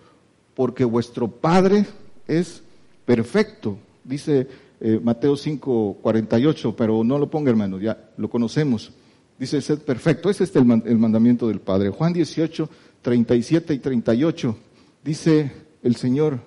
porque 0.53 0.85
vuestro 0.85 1.27
Padre 1.29 1.87
es 2.27 2.61
perfecto. 3.05 3.79
Dice 4.03 4.47
eh, 4.79 4.99
Mateo 5.01 5.35
5, 5.35 5.97
48, 5.99 6.75
pero 6.75 7.03
no 7.03 7.17
lo 7.17 7.27
ponga 7.27 7.49
hermano, 7.49 7.79
ya 7.79 8.11
lo 8.17 8.29
conocemos. 8.29 8.91
Dice, 9.41 9.59
sed 9.59 9.79
perfecto, 9.79 10.29
ese 10.29 10.43
es 10.43 10.55
el, 10.55 10.65
mandamiento 10.65 11.47
del 11.47 11.61
Padre. 11.61 11.89
Juan 11.89 12.13
18, 12.13 12.69
37 13.01 13.73
y 13.73 13.79
38, 13.79 14.55
dice 15.03 15.51
el 15.81 15.95
Señor, 15.95 16.39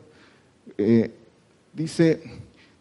dice, 1.73 2.23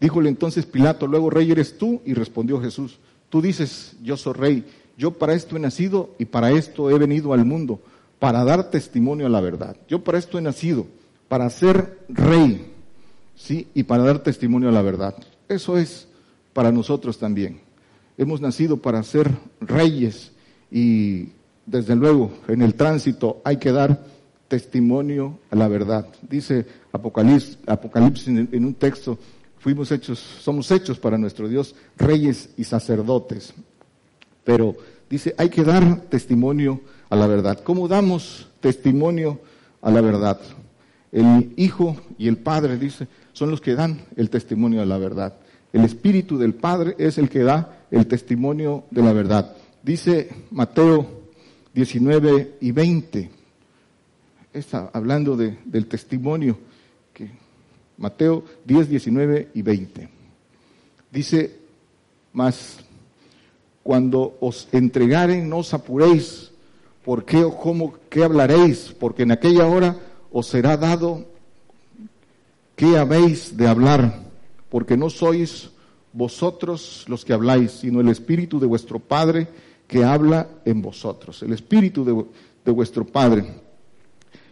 Díjole 0.03 0.27
entonces 0.27 0.67
Pilato, 0.67 1.07
luego 1.07 1.29
rey 1.29 1.49
eres 1.49 1.77
tú, 1.77 2.01
y 2.05 2.13
respondió 2.13 2.59
Jesús, 2.59 2.99
tú 3.29 3.41
dices, 3.41 3.95
yo 4.03 4.17
soy 4.17 4.33
rey, 4.33 4.65
yo 4.97 5.11
para 5.11 5.33
esto 5.33 5.55
he 5.55 5.59
nacido 5.59 6.09
y 6.19 6.25
para 6.25 6.51
esto 6.51 6.91
he 6.91 6.99
venido 6.99 7.31
al 7.31 7.45
mundo, 7.45 7.81
para 8.19 8.43
dar 8.43 8.69
testimonio 8.69 9.25
a 9.25 9.29
la 9.29 9.39
verdad. 9.39 9.77
Yo 9.87 10.03
para 10.03 10.19
esto 10.19 10.37
he 10.37 10.41
nacido, 10.41 10.85
para 11.29 11.49
ser 11.49 11.99
rey, 12.09 12.69
¿sí? 13.33 13.67
Y 13.73 13.83
para 13.83 14.03
dar 14.03 14.19
testimonio 14.19 14.67
a 14.67 14.73
la 14.73 14.83
verdad. 14.83 15.15
Eso 15.47 15.77
es 15.77 16.07
para 16.51 16.71
nosotros 16.71 17.17
también. 17.17 17.62
Hemos 18.17 18.41
nacido 18.41 18.77
para 18.77 19.01
ser 19.03 19.29
reyes 19.59 20.31
y 20.71 21.29
desde 21.65 21.95
luego 21.95 22.31
en 22.47 22.61
el 22.61 22.75
tránsito 22.75 23.41
hay 23.43 23.57
que 23.57 23.71
dar 23.71 24.05
testimonio 24.47 25.39
a 25.49 25.55
la 25.55 25.67
verdad. 25.67 26.07
Dice 26.29 26.65
Apocalipsis, 26.91 28.27
en 28.27 28.65
un 28.65 28.73
texto, 28.75 29.17
fuimos 29.57 29.91
hechos, 29.91 30.19
somos 30.19 30.69
hechos 30.71 30.99
para 30.99 31.17
nuestro 31.17 31.47
Dios 31.47 31.73
reyes 31.97 32.49
y 32.57 32.65
sacerdotes. 32.65 33.53
Pero 34.43 34.75
dice, 35.09 35.33
hay 35.37 35.49
que 35.49 35.63
dar 35.63 36.01
testimonio 36.09 36.81
a 37.09 37.15
la 37.15 37.27
verdad. 37.27 37.59
¿Cómo 37.63 37.87
damos 37.87 38.49
testimonio 38.59 39.39
a 39.81 39.89
la 39.89 40.01
verdad? 40.01 40.39
El 41.11 41.53
Hijo 41.55 41.95
y 42.17 42.27
el 42.27 42.37
Padre, 42.37 42.77
dice, 42.77 43.07
son 43.31 43.51
los 43.51 43.61
que 43.61 43.75
dan 43.75 44.01
el 44.17 44.29
testimonio 44.29 44.81
a 44.81 44.85
la 44.85 44.97
verdad. 44.97 45.35
El 45.71 45.85
Espíritu 45.85 46.37
del 46.37 46.53
Padre 46.53 46.95
es 46.97 47.17
el 47.17 47.29
que 47.29 47.43
da 47.43 47.82
el 47.99 48.07
testimonio 48.07 48.85
de 48.91 49.01
la 49.01 49.13
verdad. 49.13 49.55
Dice 49.81 50.29
Mateo 50.51 51.23
19 51.73 52.57
y 52.61 52.71
20, 52.71 53.29
está 54.53 54.89
hablando 54.93 55.35
del 55.35 55.87
testimonio 55.87 56.57
Mateo 57.97 58.43
10, 58.65 58.89
19 58.89 59.49
y 59.53 59.61
20. 59.61 60.09
Dice, 61.11 61.55
mas 62.31 62.77
cuando 63.83 64.37
os 64.39 64.67
entregaren 64.71 65.47
no 65.47 65.59
os 65.59 65.73
apuréis, 65.73 66.51
¿por 67.05 67.25
qué 67.25 67.43
o 67.43 67.55
cómo, 67.55 67.95
qué 68.09 68.23
hablaréis? 68.23 68.95
Porque 68.99 69.23
en 69.23 69.31
aquella 69.31 69.67
hora 69.67 69.97
os 70.31 70.47
será 70.47 70.77
dado 70.77 71.25
qué 72.75 72.97
habéis 72.97 73.55
de 73.55 73.67
hablar, 73.67 74.23
porque 74.69 74.97
no 74.97 75.09
sois 75.09 75.69
vosotros 76.13 77.05
los 77.07 77.25
que 77.25 77.33
habláis, 77.33 77.71
sino 77.71 77.99
el 77.99 78.09
Espíritu 78.09 78.59
de 78.59 78.67
vuestro 78.67 78.99
Padre 78.99 79.47
que 79.87 80.03
habla 80.03 80.47
en 80.65 80.81
vosotros, 80.81 81.43
el 81.43 81.53
Espíritu 81.53 82.05
de, 82.63 82.71
vuestro 82.71 83.05
Padre, 83.05 83.45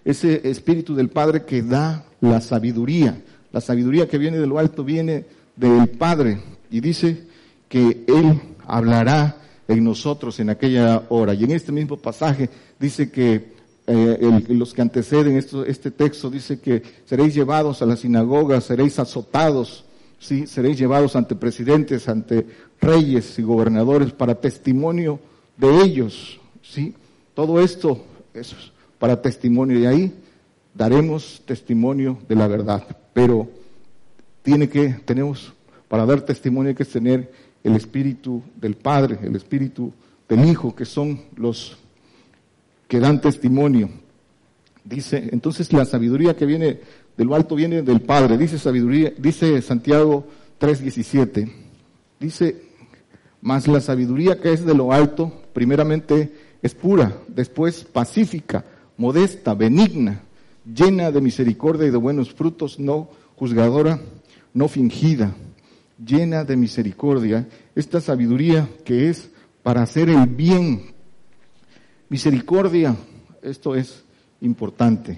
ese 0.03 0.49
Espíritu 0.49 0.95
del 0.95 1.09
Padre 1.09 1.45
que 1.45 1.61
da 1.61 2.05
la 2.19 2.41
sabiduría, 2.41 3.21
la 3.51 3.61
sabiduría 3.61 4.07
que 4.07 4.17
viene 4.17 4.37
de 4.37 4.47
lo 4.47 4.59
alto 4.59 4.83
viene 4.83 5.25
del 5.55 5.89
Padre. 5.89 6.39
Y 6.69 6.79
dice 6.79 7.27
que 7.67 8.05
Él 8.07 8.39
hablará 8.65 9.37
en 9.67 9.83
nosotros 9.83 10.39
en 10.39 10.49
aquella 10.49 11.03
hora. 11.09 11.33
Y 11.33 11.43
en 11.43 11.51
este 11.51 11.71
mismo 11.71 11.97
pasaje 11.97 12.49
dice 12.79 13.11
que 13.11 13.53
eh, 13.87 14.43
los 14.49 14.73
que 14.73 14.81
anteceden 14.81 15.37
esto, 15.37 15.65
este 15.65 15.91
texto, 15.91 16.29
dice 16.29 16.59
que 16.59 16.81
seréis 17.05 17.33
llevados 17.35 17.81
a 17.81 17.85
la 17.85 17.97
sinagoga, 17.97 18.61
seréis 18.61 18.99
azotados, 18.99 19.85
¿sí? 20.21 20.47
seréis 20.47 20.77
llevados 20.77 21.15
ante 21.15 21.35
presidentes, 21.35 22.07
ante 22.07 22.45
reyes 22.79 23.37
y 23.37 23.41
gobernadores 23.41 24.13
para 24.13 24.35
testimonio 24.35 25.19
de 25.57 25.81
ellos. 25.81 26.39
¿sí? 26.61 26.93
Todo 27.33 27.59
esto 27.59 28.05
es 28.33 28.55
para 28.99 29.21
testimonio 29.21 29.79
y 29.79 29.85
ahí 29.85 30.13
daremos 30.73 31.41
testimonio 31.45 32.19
de 32.29 32.35
la 32.35 32.47
verdad. 32.47 32.85
Pero 33.13 33.49
tiene 34.43 34.69
que, 34.69 34.89
tenemos, 35.05 35.53
para 35.87 36.05
dar 36.05 36.21
testimonio 36.21 36.69
hay 36.69 36.75
que 36.75 36.85
tener 36.85 37.31
el 37.63 37.75
espíritu 37.75 38.43
del 38.55 38.75
Padre, 38.75 39.19
el 39.23 39.35
espíritu 39.35 39.91
del 40.29 40.45
Hijo, 40.45 40.75
que 40.75 40.85
son 40.85 41.21
los 41.35 41.77
que 42.87 42.99
dan 42.99 43.21
testimonio. 43.21 43.89
Dice, 44.83 45.29
entonces 45.31 45.71
la 45.73 45.85
sabiduría 45.85 46.35
que 46.35 46.45
viene 46.45 46.79
de 47.17 47.25
lo 47.25 47.35
alto 47.35 47.55
viene 47.55 47.81
del 47.81 48.01
Padre, 48.01 48.37
dice 48.37 48.57
sabiduría, 48.57 49.13
dice 49.17 49.61
Santiago 49.61 50.25
3:17. 50.59 51.51
Dice, 52.19 52.63
mas 53.41 53.67
la 53.67 53.81
sabiduría 53.81 54.39
que 54.39 54.53
es 54.53 54.65
de 54.65 54.75
lo 54.75 54.91
alto, 54.91 55.31
primeramente 55.53 56.31
es 56.61 56.75
pura, 56.75 57.17
después 57.27 57.83
pacífica, 57.83 58.63
modesta, 58.97 59.55
benigna, 59.55 60.21
llena 60.63 61.11
de 61.11 61.21
misericordia 61.21 61.87
y 61.87 61.91
de 61.91 61.97
buenos 61.97 62.31
frutos, 62.31 62.79
no 62.79 63.09
juzgadora, 63.35 63.99
no 64.53 64.67
fingida, 64.67 65.33
llena 66.03 66.43
de 66.43 66.55
misericordia, 66.55 67.47
esta 67.75 67.99
sabiduría 67.99 68.69
que 68.85 69.09
es 69.09 69.31
para 69.63 69.81
hacer 69.81 70.09
el 70.09 70.27
bien. 70.27 70.93
Misericordia, 72.09 72.95
esto 73.41 73.75
es 73.75 74.03
importante. 74.41 75.17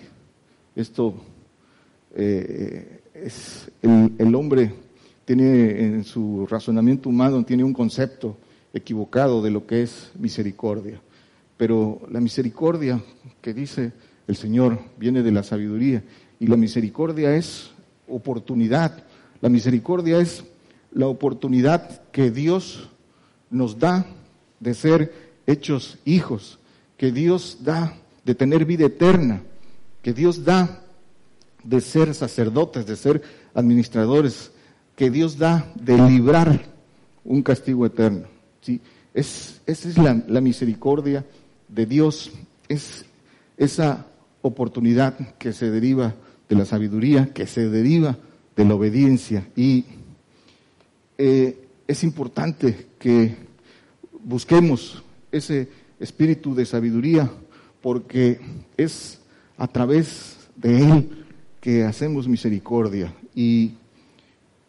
Esto 0.75 1.15
eh, 2.13 3.01
es 3.13 3.71
el, 3.81 4.13
el, 4.17 4.35
hombre 4.35 4.73
tiene 5.25 5.83
en 5.83 6.03
su 6.03 6.45
razonamiento 6.47 7.09
humano 7.09 7.43
tiene 7.43 7.63
un 7.63 7.73
concepto 7.73 8.37
equivocado 8.73 9.41
de 9.41 9.51
lo 9.51 9.65
que 9.65 9.83
es 9.83 10.11
misericordia. 10.19 11.01
Pero 11.57 12.01
la 12.11 12.19
misericordia 12.19 13.01
que 13.41 13.53
dice 13.53 13.93
el 14.27 14.35
Señor 14.35 14.79
viene 14.97 15.21
de 15.21 15.31
la 15.31 15.43
sabiduría 15.43 16.03
y 16.39 16.47
la 16.47 16.57
misericordia 16.57 17.35
es 17.35 17.71
oportunidad. 18.07 19.03
La 19.41 19.49
misericordia 19.49 20.19
es 20.19 20.43
la 20.91 21.07
oportunidad 21.07 22.03
que 22.11 22.31
Dios 22.31 22.89
nos 23.49 23.79
da 23.79 24.05
de 24.59 24.73
ser 24.73 25.13
hechos 25.45 25.99
hijos, 26.05 26.59
que 26.97 27.11
Dios 27.11 27.59
da 27.61 27.95
de 28.25 28.35
tener 28.35 28.65
vida 28.65 28.85
eterna, 28.85 29.41
que 30.01 30.13
Dios 30.13 30.45
da 30.45 30.82
de 31.63 31.81
ser 31.81 32.13
sacerdotes, 32.13 32.85
de 32.85 32.95
ser 32.95 33.21
administradores, 33.53 34.51
que 34.95 35.09
Dios 35.09 35.37
da 35.37 35.71
de 35.75 35.97
librar 35.97 36.65
un 37.23 37.41
castigo 37.41 37.85
eterno. 37.85 38.27
¿sí? 38.61 38.81
Es, 39.13 39.61
esa 39.65 39.89
es 39.89 39.97
la, 39.97 40.21
la 40.27 40.41
misericordia 40.41 41.25
de 41.67 41.85
Dios, 41.85 42.31
es 42.67 43.05
esa 43.57 44.05
oportunidad 44.41 45.35
que 45.37 45.53
se 45.53 45.71
deriva 45.71 46.15
de 46.49 46.55
la 46.55 46.65
sabiduría, 46.65 47.33
que 47.33 47.47
se 47.47 47.69
deriva 47.69 48.17
de 48.55 48.65
la 48.65 48.75
obediencia. 48.75 49.47
Y 49.55 49.85
eh, 51.17 51.67
es 51.87 52.03
importante 52.03 52.87
que 52.99 53.35
busquemos 54.23 55.03
ese 55.31 55.69
espíritu 55.99 56.53
de 56.53 56.65
sabiduría 56.65 57.29
porque 57.81 58.39
es 58.77 59.19
a 59.57 59.67
través 59.67 60.37
de 60.55 60.79
él 60.79 61.22
que 61.63 61.85
hacemos 61.85 62.27
misericordia 62.27 63.13
y 63.33 63.71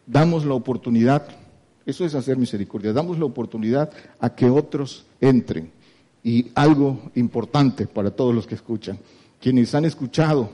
damos 0.07 0.45
la 0.45 0.53
oportunidad, 0.53 1.27
eso 1.85 2.05
es 2.05 2.15
hacer 2.15 2.37
misericordia, 2.37 2.93
damos 2.93 3.19
la 3.19 3.25
oportunidad 3.25 3.91
a 4.21 4.33
que 4.33 4.49
otros 4.49 5.05
entren. 5.19 5.71
Y 6.23 6.53
algo 6.55 7.11
importante 7.15 7.85
para 7.85 8.11
todos 8.11 8.33
los 8.33 8.47
que 8.47 8.55
escuchan, 8.55 8.97
quienes 9.41 9.75
han 9.75 9.83
escuchado 9.83 10.49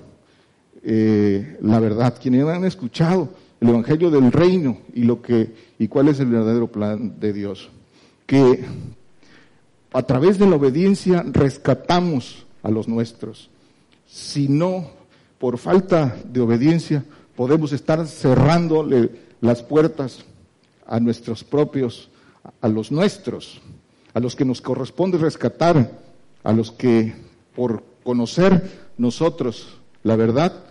eh, 0.82 1.60
la 1.62 1.80
verdad, 1.80 2.18
quienes 2.20 2.44
han 2.48 2.66
escuchado 2.66 3.30
el 3.60 3.70
evangelio 3.70 4.10
del 4.10 4.32
reino 4.32 4.80
y 4.96 5.04
lo 5.04 5.22
que 5.22 5.54
y 5.78 5.88
cuál 5.90 6.08
es 6.08 6.20
el 6.20 6.26
verdadero 6.26 6.72
plan 6.72 7.20
de 7.20 7.34
Dios, 7.34 7.70
que 8.26 8.66
a 9.94 10.02
través 10.02 10.40
de 10.40 10.50
la 10.50 10.56
obediencia 10.56 11.24
rescatamos 11.24 12.48
a 12.64 12.72
los 12.72 12.88
nuestros. 12.88 13.52
Si 14.08 14.48
no, 14.48 15.01
por 15.42 15.58
falta 15.58 16.16
de 16.24 16.40
obediencia, 16.40 17.04
podemos 17.36 17.74
estar 17.74 18.06
cerrándole 18.06 19.10
las 19.42 19.64
puertas 19.64 20.24
a 20.86 21.00
nuestros 21.00 21.44
propios, 21.44 22.12
a 22.62 22.68
los 22.68 22.92
nuestros, 22.92 23.60
a 24.14 24.20
los 24.20 24.36
que 24.36 24.46
nos 24.46 24.62
corresponde 24.62 25.18
rescatar, 25.18 26.00
a 26.44 26.54
los 26.54 26.72
que 26.72 27.16
por 27.56 27.84
conocer 28.04 28.92
nosotros 29.00 29.80
la 30.04 30.16
verdad, 30.16 30.64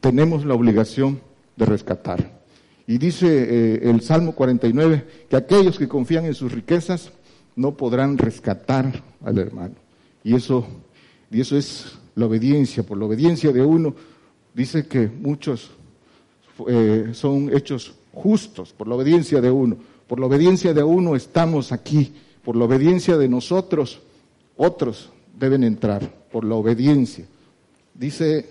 tenemos 0.00 0.44
la 0.44 0.54
obligación 0.54 1.20
de 1.54 1.66
rescatar. 1.66 2.40
Y 2.88 2.98
dice 2.98 3.28
eh, 3.28 3.88
el 3.88 4.00
Salmo 4.00 4.32
49 4.32 5.26
que 5.30 5.36
aquellos 5.36 5.78
que 5.78 5.86
confían 5.86 6.24
en 6.24 6.34
sus 6.34 6.50
riquezas 6.50 7.12
no 7.54 7.76
podrán 7.76 8.18
rescatar 8.18 9.04
al 9.24 9.38
hermano. 9.38 9.76
Y 10.24 10.34
eso, 10.34 10.66
y 11.30 11.40
eso 11.40 11.56
es 11.56 11.98
la 12.16 12.26
obediencia. 12.26 12.82
Por 12.82 12.98
la 12.98 13.04
obediencia 13.04 13.52
de 13.52 13.62
uno, 13.62 13.94
dice 14.52 14.86
que 14.86 15.06
muchos 15.06 15.70
eh, 16.68 17.10
son 17.12 17.54
hechos 17.54 17.94
justos, 18.12 18.72
por 18.72 18.88
la 18.88 18.96
obediencia 18.96 19.40
de 19.40 19.50
uno. 19.50 19.76
Por 20.08 20.18
la 20.18 20.26
obediencia 20.26 20.74
de 20.74 20.82
uno 20.82 21.14
estamos 21.14 21.70
aquí. 21.70 22.12
Por 22.44 22.56
la 22.56 22.64
obediencia 22.64 23.16
de 23.16 23.28
nosotros, 23.28 24.00
otros 24.56 25.10
deben 25.38 25.62
entrar. 25.62 26.02
Por 26.32 26.44
la 26.44 26.54
obediencia. 26.54 27.26
Dice 27.94 28.50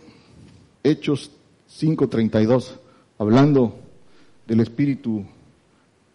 Hechos 0.84 1.32
5.32, 1.70 2.78
hablando 3.18 3.76
del 4.48 4.60
espíritu 4.60 5.24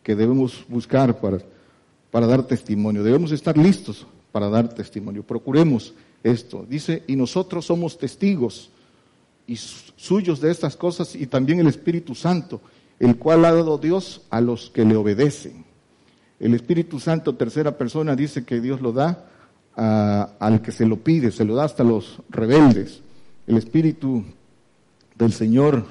que 0.02 0.14
debemos 0.14 0.64
buscar 0.68 1.20
para, 1.20 1.38
para 2.10 2.26
dar 2.26 2.44
testimonio. 2.44 3.02
Debemos 3.02 3.32
estar 3.32 3.56
listos 3.56 4.06
para 4.32 4.48
dar 4.48 4.72
testimonio. 4.72 5.22
Procuremos 5.22 5.94
esto. 6.22 6.66
Dice, 6.68 7.02
y 7.06 7.16
nosotros 7.16 7.66
somos 7.66 7.98
testigos 7.98 8.70
y 9.46 9.56
suyos 9.56 10.40
de 10.40 10.50
estas 10.50 10.76
cosas 10.76 11.14
y 11.14 11.26
también 11.26 11.60
el 11.60 11.66
Espíritu 11.66 12.14
Santo, 12.14 12.60
el 12.98 13.16
cual 13.16 13.44
ha 13.44 13.52
dado 13.52 13.78
Dios 13.78 14.22
a 14.30 14.40
los 14.40 14.70
que 14.70 14.84
le 14.84 14.96
obedecen. 14.96 15.64
El 16.38 16.54
Espíritu 16.54 17.00
Santo, 17.00 17.34
tercera 17.34 17.76
persona, 17.76 18.16
dice 18.16 18.44
que 18.44 18.60
Dios 18.60 18.80
lo 18.80 18.92
da 18.92 19.26
al 19.76 20.62
que 20.62 20.72
se 20.72 20.86
lo 20.86 20.96
pide, 20.96 21.30
se 21.30 21.44
lo 21.44 21.54
da 21.54 21.64
hasta 21.64 21.84
los 21.84 22.18
rebeldes. 22.28 23.00
El 23.46 23.56
Espíritu 23.56 24.24
del 25.16 25.32
Señor 25.32 25.84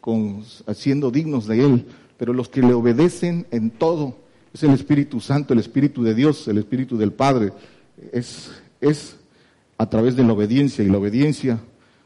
con, 0.00 0.44
siendo 0.74 1.10
dignos 1.10 1.46
de 1.46 1.64
Él, 1.64 1.86
pero 2.18 2.32
los 2.32 2.48
que 2.48 2.62
le 2.62 2.74
obedecen 2.74 3.46
en 3.50 3.70
todo 3.70 4.16
es 4.52 4.62
el 4.62 4.70
Espíritu 4.72 5.20
Santo, 5.20 5.52
el 5.52 5.60
Espíritu 5.60 6.02
de 6.02 6.14
Dios, 6.14 6.46
el 6.48 6.58
Espíritu 6.58 6.96
del 6.96 7.12
Padre. 7.12 7.52
Es, 8.12 8.50
es 8.80 9.16
a 9.78 9.88
través 9.88 10.16
de 10.16 10.24
la 10.24 10.32
obediencia 10.32 10.84
y 10.84 10.88
la 10.88 10.98
obediencia 10.98 11.60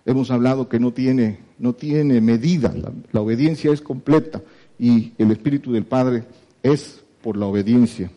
hemos 0.07 0.31
hablado 0.31 0.69
que 0.69 0.81
no 0.81 0.93
tiene, 0.93 1.41
no 1.59 1.75
tiene 1.75 2.21
medida, 2.21 2.75
la, 3.13 3.21
obediencia 3.21 3.73
es 3.73 3.83
completa 3.83 4.41
y 4.79 5.13
el 5.19 5.31
Espíritu 5.31 5.73
del 5.73 5.85
Padre 5.85 6.25
es 6.63 7.03
por 7.23 7.37
la 7.37 7.47
obediencia. 7.47 8.11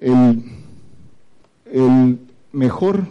El, 0.00 0.42
el 1.64 2.18
mejor, 2.52 3.06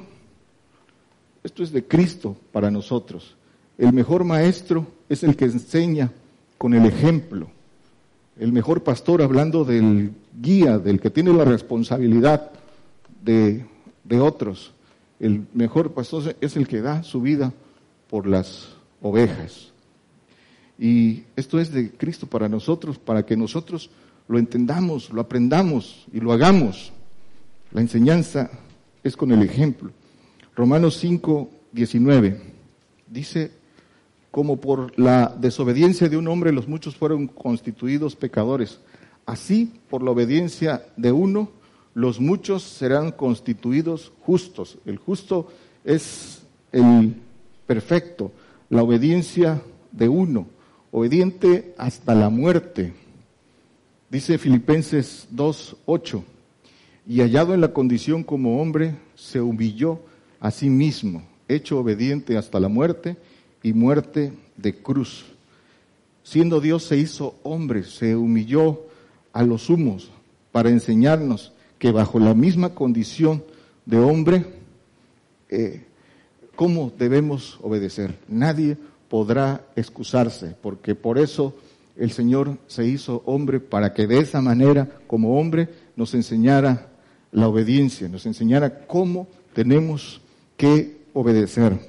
esto 1.43 1.63
es 1.63 1.71
de 1.71 1.85
Cristo 1.85 2.37
para 2.51 2.69
nosotros, 2.69 3.35
el 3.77 3.93
mejor 3.93 4.23
maestro 4.23 4.85
es 5.09 5.23
el 5.23 5.35
que 5.35 5.45
enseña 5.45 6.11
con 6.57 6.73
el 6.73 6.85
ejemplo. 6.85 7.47
El 8.39 8.51
mejor 8.51 8.83
pastor, 8.83 9.23
hablando 9.23 9.65
del 9.65 10.11
guía, 10.39 10.77
del 10.77 10.99
que 10.99 11.09
tiene 11.09 11.33
la 11.33 11.45
responsabilidad 11.45 12.51
de, 13.23 13.65
de 14.03 14.19
otros, 14.19 14.73
el 15.19 15.47
mejor 15.53 15.93
pastor 15.93 16.35
es 16.41 16.55
el 16.55 16.67
que 16.67 16.81
da 16.81 17.03
su 17.03 17.21
vida 17.21 17.53
por 18.09 18.27
las 18.27 18.69
ovejas. 19.01 19.71
Y 20.79 21.23
esto 21.35 21.59
es 21.59 21.71
de 21.71 21.91
Cristo 21.91 22.27
para 22.27 22.47
nosotros, 22.47 22.97
para 22.99 23.25
que 23.25 23.35
nosotros 23.35 23.89
lo 24.27 24.37
entendamos, 24.37 25.09
lo 25.11 25.21
aprendamos 25.21 26.05
y 26.13 26.19
lo 26.19 26.31
hagamos. 26.31 26.91
La 27.71 27.81
enseñanza 27.81 28.49
es 29.03 29.17
con 29.17 29.31
el 29.31 29.41
ejemplo. 29.41 29.91
Romanos 30.55 30.97
5, 30.97 31.49
19 31.71 32.41
dice, 33.07 33.51
como 34.31 34.57
por 34.57 34.97
la 34.99 35.35
desobediencia 35.39 36.09
de 36.09 36.17
un 36.17 36.27
hombre 36.27 36.51
los 36.51 36.67
muchos 36.67 36.95
fueron 36.95 37.27
constituidos 37.27 38.15
pecadores, 38.15 38.79
así 39.25 39.73
por 39.89 40.03
la 40.03 40.11
obediencia 40.11 40.85
de 40.95 41.11
uno 41.11 41.51
los 41.97 42.19
muchos 42.19 42.61
serán 42.61 43.11
constituidos 43.11 44.11
justos. 44.21 44.77
El 44.85 44.97
justo 44.97 45.47
es, 45.83 46.43
el 46.71 47.15
perfecto, 47.65 48.31
la 48.69 48.83
obediencia 48.83 49.63
de 49.91 50.07
uno, 50.07 50.45
obediente 50.91 51.73
hasta 51.75 52.13
la 52.13 52.29
muerte. 52.29 52.93
Dice 54.11 54.37
Filipenses 54.37 55.27
2.8, 55.33 56.21
y 57.07 57.21
hallado 57.21 57.55
en 57.55 57.61
la 57.61 57.73
condición 57.73 58.23
como 58.23 58.61
hombre, 58.61 58.93
se 59.15 59.41
humilló 59.41 59.99
a 60.39 60.51
sí 60.51 60.69
mismo, 60.69 61.23
hecho 61.47 61.79
obediente 61.79 62.37
hasta 62.37 62.59
la 62.59 62.67
muerte 62.67 63.17
y 63.63 63.73
muerte 63.73 64.33
de 64.55 64.75
cruz. 64.83 65.25
Siendo 66.21 66.61
Dios 66.61 66.83
se 66.83 66.97
hizo 66.97 67.33
hombre, 67.41 67.85
se 67.85 68.15
humilló 68.15 68.83
a 69.33 69.41
los 69.41 69.71
humos 69.71 70.11
para 70.51 70.69
enseñarnos 70.69 71.53
que 71.79 71.91
bajo 71.91 72.19
la 72.19 72.33
misma 72.33 72.73
condición 72.73 73.43
de 73.85 73.99
hombre, 73.99 74.45
eh, 75.49 75.85
¿cómo 76.55 76.91
debemos 76.97 77.59
obedecer? 77.61 78.17
Nadie 78.27 78.77
podrá 79.09 79.65
excusarse, 79.75 80.55
porque 80.61 80.95
por 80.95 81.17
eso 81.17 81.55
el 81.95 82.11
Señor 82.11 82.57
se 82.67 82.85
hizo 82.85 83.23
hombre 83.25 83.59
para 83.59 83.93
que 83.93 84.07
de 84.07 84.19
esa 84.19 84.41
manera, 84.41 84.89
como 85.07 85.39
hombre, 85.39 85.69
nos 85.95 86.13
enseñara 86.13 86.89
la 87.31 87.47
obediencia, 87.47 88.07
nos 88.07 88.25
enseñara 88.25 88.85
cómo 88.85 89.27
tenemos 89.53 90.21
que 90.55 90.97
obedecer. 91.13 91.79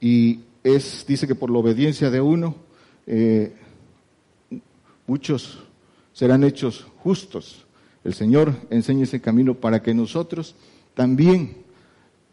Y 0.00 0.40
es, 0.62 1.04
dice 1.06 1.26
que 1.26 1.34
por 1.34 1.50
la 1.50 1.58
obediencia 1.58 2.10
de 2.10 2.20
uno, 2.20 2.56
eh, 3.06 3.52
muchos 5.06 5.58
serán 6.12 6.44
hechos 6.44 6.86
justos. 6.98 7.63
El 8.04 8.14
Señor 8.14 8.54
enseña 8.70 9.04
ese 9.04 9.20
camino 9.20 9.54
para 9.54 9.82
que 9.82 9.94
nosotros 9.94 10.54
también 10.94 11.56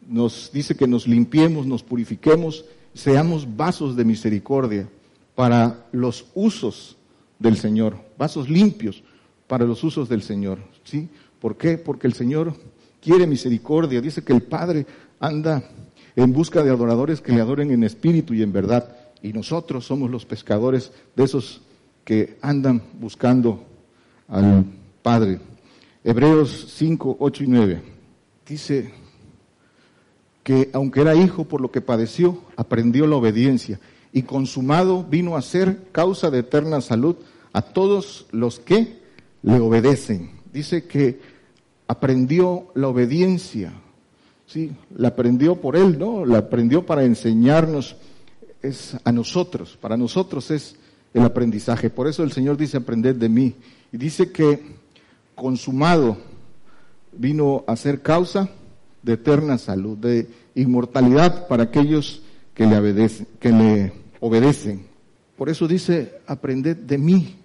nos 0.07 0.51
dice 0.53 0.75
que 0.75 0.88
nos 0.88 1.07
limpiemos, 1.07 1.65
nos 1.65 1.84
purifiquemos, 1.84 2.65
seamos 2.93 3.55
vasos 3.55 3.95
de 3.95 4.03
misericordia 4.03 4.89
para 5.36 5.86
los 5.91 6.25
usos 6.36 6.97
del 7.39 7.57
Señor, 7.57 7.95
vasos 8.17 8.49
limpios 8.49 9.03
para 9.47 9.65
los 9.65 9.84
usos 9.84 10.10
del 10.10 10.21
Señor. 10.21 10.60
¿Sí? 10.84 11.07
¿Por 11.39 11.57
qué? 11.57 11.77
Porque 11.77 12.07
el 12.07 12.13
Señor 12.13 12.53
quiere 13.01 13.25
misericordia. 13.25 14.01
Dice 14.01 14.23
que 14.23 14.34
el 14.34 14.43
Padre 14.43 14.86
anda 15.19 15.63
en 16.15 16.34
busca 16.34 16.63
de 16.63 16.69
adoradores 16.69 17.21
que 17.21 17.31
le 17.31 17.41
adoren 17.41 17.71
en 17.71 17.84
espíritu 17.84 18.34
y 18.34 18.43
en 18.43 18.51
verdad. 18.51 18.95
Y 19.23 19.34
nosotros 19.34 19.86
somos 19.86 20.10
los 20.10 20.25
pescadores 20.25 20.91
de 21.15 21.23
esos 21.23 21.62
que 22.03 22.38
andan 22.41 22.81
buscando 22.99 23.63
al 24.27 24.65
Padre. 25.01 25.39
Hebreos 26.03 26.73
5, 26.77 27.17
8 27.19 27.43
y 27.43 27.47
9. 27.47 27.81
Dice 28.47 28.93
que 30.43 30.69
aunque 30.73 31.01
era 31.01 31.15
hijo 31.15 31.45
por 31.45 31.61
lo 31.61 31.71
que 31.71 31.81
padeció, 31.81 32.41
aprendió 32.55 33.05
la 33.05 33.17
obediencia 33.17 33.79
y 34.11 34.23
consumado 34.23 35.03
vino 35.03 35.37
a 35.37 35.41
ser 35.41 35.89
causa 35.91 36.31
de 36.31 36.39
eterna 36.39 36.81
salud 36.81 37.15
a 37.53 37.61
todos 37.61 38.25
los 38.31 38.59
que 38.59 38.99
le 39.43 39.59
obedecen. 39.59 40.31
Dice 40.51 40.85
que 40.85 41.19
aprendió 41.87 42.71
la 42.73 42.87
obediencia, 42.87 43.73
sí, 44.47 44.71
la 44.95 45.09
aprendió 45.09 45.61
por 45.61 45.75
él, 45.75 45.99
¿no? 45.99 46.25
La 46.25 46.39
aprendió 46.39 46.85
para 46.85 47.03
enseñarnos 47.03 47.95
es 48.61 48.97
a 49.03 49.11
nosotros, 49.11 49.77
para 49.79 49.97
nosotros 49.97 50.51
es 50.51 50.75
el 51.13 51.23
aprendizaje. 51.23 51.89
Por 51.89 52.07
eso 52.07 52.23
el 52.23 52.31
Señor 52.31 52.57
dice 52.57 52.77
aprended 52.77 53.15
de 53.15 53.29
mí 53.29 53.55
y 53.91 53.97
dice 53.97 54.31
que 54.31 54.81
consumado 55.36 56.17
vino 57.12 57.63
a 57.67 57.76
ser 57.76 58.02
causa 58.02 58.50
de 59.04 59.13
eterna 59.13 59.58
salud, 59.58 59.98
de 59.98 60.28
inmortalidad 60.56 61.48
para 61.48 61.63
aquellos 61.63 62.22
que 62.54 62.65
le 62.65 62.78
obedecen. 62.78 63.28
Que 63.39 63.52
le 63.52 63.94
obedecen. 64.20 64.86
Por 65.38 65.50
eso 65.50 65.67
dice, 65.67 66.20
aprended 66.28 66.78
de 66.78 66.98
mí 66.98 67.36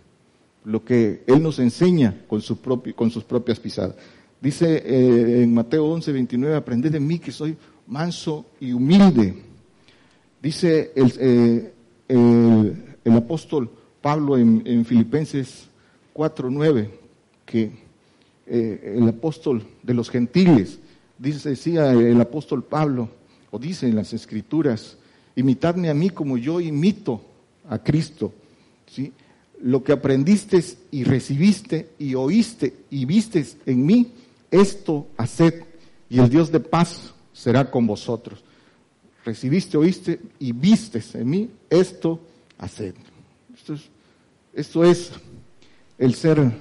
lo 0.65 0.85
que 0.85 1.23
Él 1.27 1.43
nos 1.43 1.59
enseña 1.59 2.23
con, 2.29 2.43
su 2.43 2.59
propio, 2.59 2.95
con 2.95 3.11
sus 3.11 3.25
propias 3.25 3.59
pisadas. 3.59 3.97
Dice 4.41 4.83
eh, 4.85 5.43
en 5.43 5.55
Mateo 5.55 5.87
11, 5.87 6.13
29, 6.13 6.57
aprended 6.57 6.93
de 6.93 7.01
mí 7.01 7.19
que 7.19 7.33
soy 7.33 7.57
manso 7.87 8.45
y 8.61 8.73
humilde. 8.73 9.43
Dice 10.43 10.93
el, 10.95 11.73
eh, 12.09 12.97
apóstol 13.11 13.71
Pablo 14.03 14.37
en, 14.37 14.63
en 14.67 14.85
Filipenses 14.85 15.69
4, 16.13 16.51
9, 16.51 16.91
que 17.47 17.71
eh, 18.47 18.95
el 18.99 19.09
apóstol 19.09 19.67
de 19.83 19.95
los 19.95 20.11
gentiles, 20.11 20.79
dice, 21.19 21.51
decía 21.51 21.93
el 21.93 22.21
apóstol 22.21 22.63
Pablo, 22.63 23.09
o 23.51 23.59
dice 23.59 23.89
en 23.89 23.97
las 23.97 24.13
escrituras, 24.13 24.99
imitadme 25.37 25.89
a 25.89 25.95
mí 25.95 26.11
como 26.11 26.37
yo 26.37 26.61
imito 26.61 27.23
a 27.69 27.79
Cristo. 27.79 28.35
¿sí? 28.87 29.13
Lo 29.63 29.83
que 29.83 29.93
aprendiste 29.93 30.63
y 30.91 31.05
recibiste 31.05 31.91
y 31.99 32.15
oíste 32.15 32.75
y 32.91 33.05
vistes 33.05 33.57
en 33.65 33.87
mí, 33.87 34.13
esto 34.51 35.07
haced 35.17 35.63
y 36.09 36.19
el 36.19 36.29
Dios 36.29 36.53
de 36.53 36.61
paz 36.61 37.15
será 37.33 37.71
con 37.71 37.87
vosotros. 37.87 38.43
Recibiste, 39.25 39.77
oíste 39.77 40.21
y 40.39 40.53
vistes 40.53 41.15
en 41.15 41.29
mí, 41.29 41.51
esto 41.69 42.21
haced. 42.59 42.95
Esto 43.55 43.75
es, 43.75 43.83
esto 44.55 44.85
es 44.85 45.11
el 45.99 46.15
ser, 46.15 46.53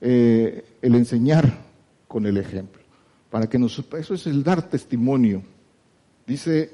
eh, 0.00 0.64
el 0.82 0.94
enseñar 0.94 1.58
con 2.06 2.26
el 2.26 2.36
ejemplo. 2.36 2.82
Para 3.30 3.48
que 3.48 3.58
nos, 3.58 3.78
eso 3.98 4.14
es 4.14 4.26
el 4.26 4.42
dar 4.42 4.68
testimonio. 4.68 5.42
Dice 6.26 6.70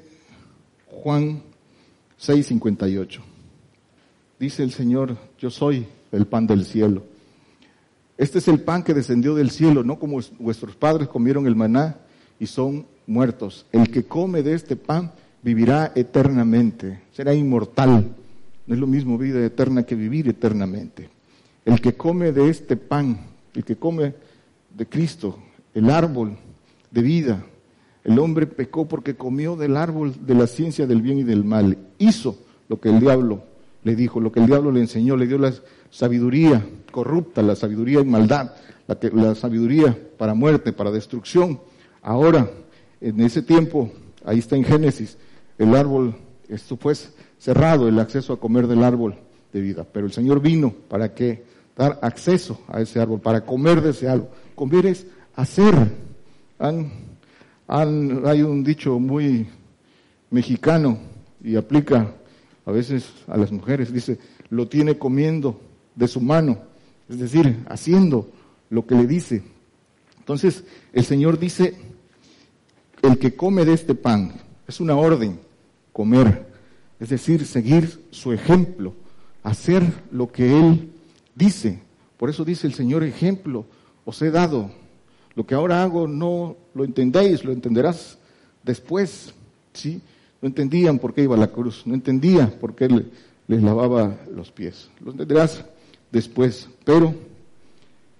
Juan 0.87 1.41
6:58. 2.19 3.21
Dice 4.39 4.63
el 4.63 4.71
Señor, 4.71 5.17
yo 5.37 5.49
soy 5.49 5.85
el 6.11 6.27
pan 6.27 6.47
del 6.47 6.65
cielo. 6.65 7.03
Este 8.17 8.39
es 8.39 8.47
el 8.47 8.61
pan 8.61 8.83
que 8.83 8.93
descendió 8.93 9.35
del 9.35 9.51
cielo, 9.51 9.83
no 9.83 9.99
como 9.99 10.19
vuestros 10.39 10.75
padres 10.75 11.07
comieron 11.09 11.47
el 11.47 11.55
maná 11.55 11.97
y 12.39 12.47
son 12.47 12.85
muertos. 13.07 13.65
El 13.71 13.89
que 13.91 14.05
come 14.05 14.41
de 14.41 14.53
este 14.53 14.75
pan 14.75 15.11
vivirá 15.43 15.91
eternamente, 15.95 17.01
será 17.11 17.33
inmortal. 17.33 18.15
No 18.67 18.73
es 18.73 18.79
lo 18.79 18.87
mismo 18.87 19.17
vida 19.17 19.45
eterna 19.45 19.83
que 19.83 19.95
vivir 19.95 20.27
eternamente. 20.29 21.09
El 21.65 21.81
que 21.81 21.95
come 21.95 22.31
de 22.31 22.49
este 22.49 22.77
pan, 22.77 23.19
el 23.55 23.65
que 23.65 23.75
come 23.75 24.13
de 24.73 24.85
Cristo, 24.85 25.39
el 25.73 25.89
árbol 25.89 26.37
de 26.91 27.01
vida, 27.01 27.43
el 28.03 28.19
hombre 28.19 28.45
pecó 28.45 28.87
porque 28.87 29.15
comió 29.15 29.55
del 29.55 29.75
árbol 29.75 30.13
de 30.25 30.35
la 30.35 30.45
ciencia 30.45 30.85
del 30.85 31.01
bien 31.01 31.17
y 31.17 31.23
del 31.23 31.43
mal. 31.43 31.77
Hizo 31.97 32.37
lo 32.69 32.79
que 32.79 32.89
el 32.89 32.99
diablo 32.99 33.43
le 33.83 33.95
dijo, 33.95 34.19
lo 34.19 34.31
que 34.31 34.39
el 34.39 34.45
diablo 34.45 34.71
le 34.71 34.79
enseñó, 34.79 35.17
le 35.17 35.25
dio 35.25 35.39
la 35.39 35.53
sabiduría 35.89 36.63
corrupta, 36.91 37.41
la 37.41 37.55
sabiduría 37.55 37.99
en 37.99 38.11
maldad, 38.11 38.51
la, 38.87 38.97
la 39.13 39.35
sabiduría 39.35 39.97
para 40.17 40.35
muerte, 40.35 40.71
para 40.71 40.91
destrucción. 40.91 41.59
Ahora, 42.03 42.49
en 43.01 43.19
ese 43.21 43.41
tiempo, 43.41 43.91
ahí 44.23 44.39
está 44.39 44.55
en 44.55 44.63
Génesis, 44.63 45.17
el 45.57 45.75
árbol, 45.75 46.15
esto 46.47 46.77
fue 46.77 46.93
cerrado, 47.39 47.87
el 47.87 47.99
acceso 47.99 48.33
a 48.33 48.39
comer 48.39 48.67
del 48.67 48.83
árbol 48.83 49.15
de 49.51 49.61
vida. 49.61 49.85
Pero 49.91 50.05
el 50.05 50.13
Señor 50.13 50.41
vino 50.41 50.73
para 50.87 51.13
que 51.13 51.43
dar 51.75 51.99
acceso 52.01 52.61
a 52.67 52.81
ese 52.81 52.99
árbol, 52.99 53.19
para 53.19 53.45
comer 53.45 53.81
de 53.81 53.91
ese 53.91 54.07
árbol. 54.07 54.29
Comer 54.55 54.85
es 54.85 55.05
hacer. 55.35 55.75
Hay 57.67 58.41
un 58.41 58.63
dicho 58.63 58.97
muy 58.99 59.47
mexicano 60.29 60.97
y 61.43 61.55
aplica 61.55 62.13
a 62.65 62.71
veces 62.71 63.05
a 63.27 63.37
las 63.37 63.51
mujeres, 63.51 63.93
dice, 63.93 64.17
lo 64.49 64.67
tiene 64.67 64.97
comiendo 64.97 65.59
de 65.95 66.07
su 66.07 66.19
mano, 66.21 66.59
es 67.07 67.19
decir, 67.19 67.63
haciendo 67.69 68.29
lo 68.69 68.87
que 68.87 68.95
le 68.95 69.05
dice. 69.05 69.43
Entonces, 70.17 70.63
el 70.91 71.05
Señor 71.05 71.37
dice, 71.37 71.75
el 73.03 73.19
que 73.19 73.35
come 73.35 73.65
de 73.65 73.73
este 73.73 73.93
pan, 73.93 74.33
es 74.67 74.79
una 74.79 74.95
orden, 74.95 75.39
comer, 75.93 76.47
es 76.99 77.09
decir, 77.09 77.45
seguir 77.45 78.07
su 78.09 78.33
ejemplo, 78.33 78.95
hacer 79.43 79.83
lo 80.11 80.31
que 80.31 80.57
Él 80.59 80.91
dice. 81.35 81.79
Por 82.17 82.29
eso 82.29 82.45
dice 82.45 82.65
el 82.65 82.73
Señor, 82.73 83.03
ejemplo 83.03 83.65
os 84.05 84.21
he 84.21 84.31
dado 84.31 84.71
lo 85.35 85.45
que 85.45 85.53
ahora 85.53 85.83
hago 85.83 86.07
no 86.07 86.55
lo 86.73 86.85
entendéis, 86.85 87.43
lo 87.43 87.51
entenderás 87.51 88.17
después. 88.63 89.33
¿sí? 89.73 90.01
No 90.41 90.47
entendían 90.47 90.97
por 90.97 91.13
qué 91.13 91.23
iba 91.23 91.35
a 91.35 91.39
la 91.39 91.51
cruz, 91.51 91.83
no 91.85 91.93
entendían 91.93 92.51
por 92.51 92.73
qué 92.73 92.87
les 93.47 93.61
lavaba 93.61 94.17
los 94.33 94.51
pies. 94.51 94.89
Lo 95.03 95.11
entenderás 95.11 95.65
después. 96.11 96.69
Pero 96.85 97.13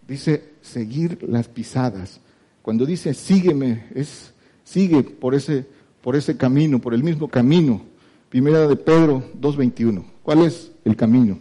dice 0.08 0.44
seguir 0.62 1.24
las 1.24 1.48
pisadas. 1.48 2.20
Cuando 2.62 2.86
dice 2.86 3.14
sígueme, 3.14 3.86
es 3.96 4.34
sigue 4.66 5.04
por 5.04 5.36
ese, 5.36 5.66
por 6.02 6.16
ese 6.16 6.36
camino, 6.36 6.82
por 6.82 6.94
el 6.94 7.04
mismo 7.04 7.30
camino. 7.30 7.82
Primera 8.30 8.68
de 8.68 8.76
Pedro 8.76 9.24
2.21. 9.40 10.04
¿Cuál 10.24 10.42
es 10.42 10.72
el 10.84 10.96
camino? 10.96 11.40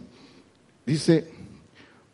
Dice, 0.85 1.27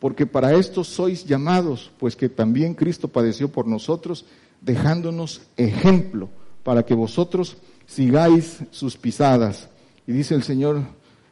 porque 0.02 0.26
para 0.26 0.54
esto 0.54 0.82
sois 0.82 1.24
llamados, 1.24 1.92
pues 1.96 2.16
que 2.16 2.28
también 2.28 2.74
Cristo 2.74 3.06
padeció 3.06 3.52
por 3.52 3.68
nosotros, 3.68 4.24
dejándonos 4.60 5.42
ejemplo, 5.56 6.28
para 6.64 6.84
que 6.84 6.92
vosotros, 6.92 7.56
sigáis 7.86 8.58
sus 8.72 8.96
pisadas. 8.96 9.68
Y 10.04 10.10
dice 10.10 10.34
el 10.34 10.42
Señor, 10.42 10.82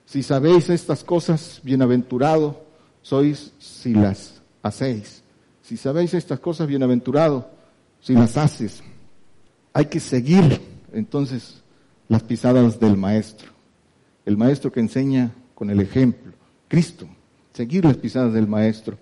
si 0.06 0.22
sabéis 0.22 0.70
estas 0.70 1.02
cosas, 1.02 1.60
bienaventurado 1.64 2.62
sois 3.02 3.50
si 3.58 3.92
las 3.92 4.40
hacéis. 4.62 5.24
Si 5.62 5.76
sabéis 5.76 6.14
estas 6.14 6.38
cosas, 6.38 6.68
bienaventurado 6.68 7.50
si 8.00 8.14
las 8.14 8.36
haces. 8.36 8.84
Hay 9.72 9.86
que 9.86 9.98
seguir 9.98 10.60
entonces 10.92 11.60
las 12.06 12.22
pisadas 12.22 12.78
del 12.78 12.96
Maestro. 12.96 13.50
El 14.24 14.36
Maestro 14.36 14.70
que 14.70 14.78
enseña 14.78 15.34
con 15.56 15.70
el 15.70 15.80
ejemplo. 15.80 16.34
Cristo. 16.68 17.08
Seguir 17.52 17.84
las 17.84 17.96
pisadas 17.96 18.32
del 18.32 18.46
Maestro. 18.46 18.96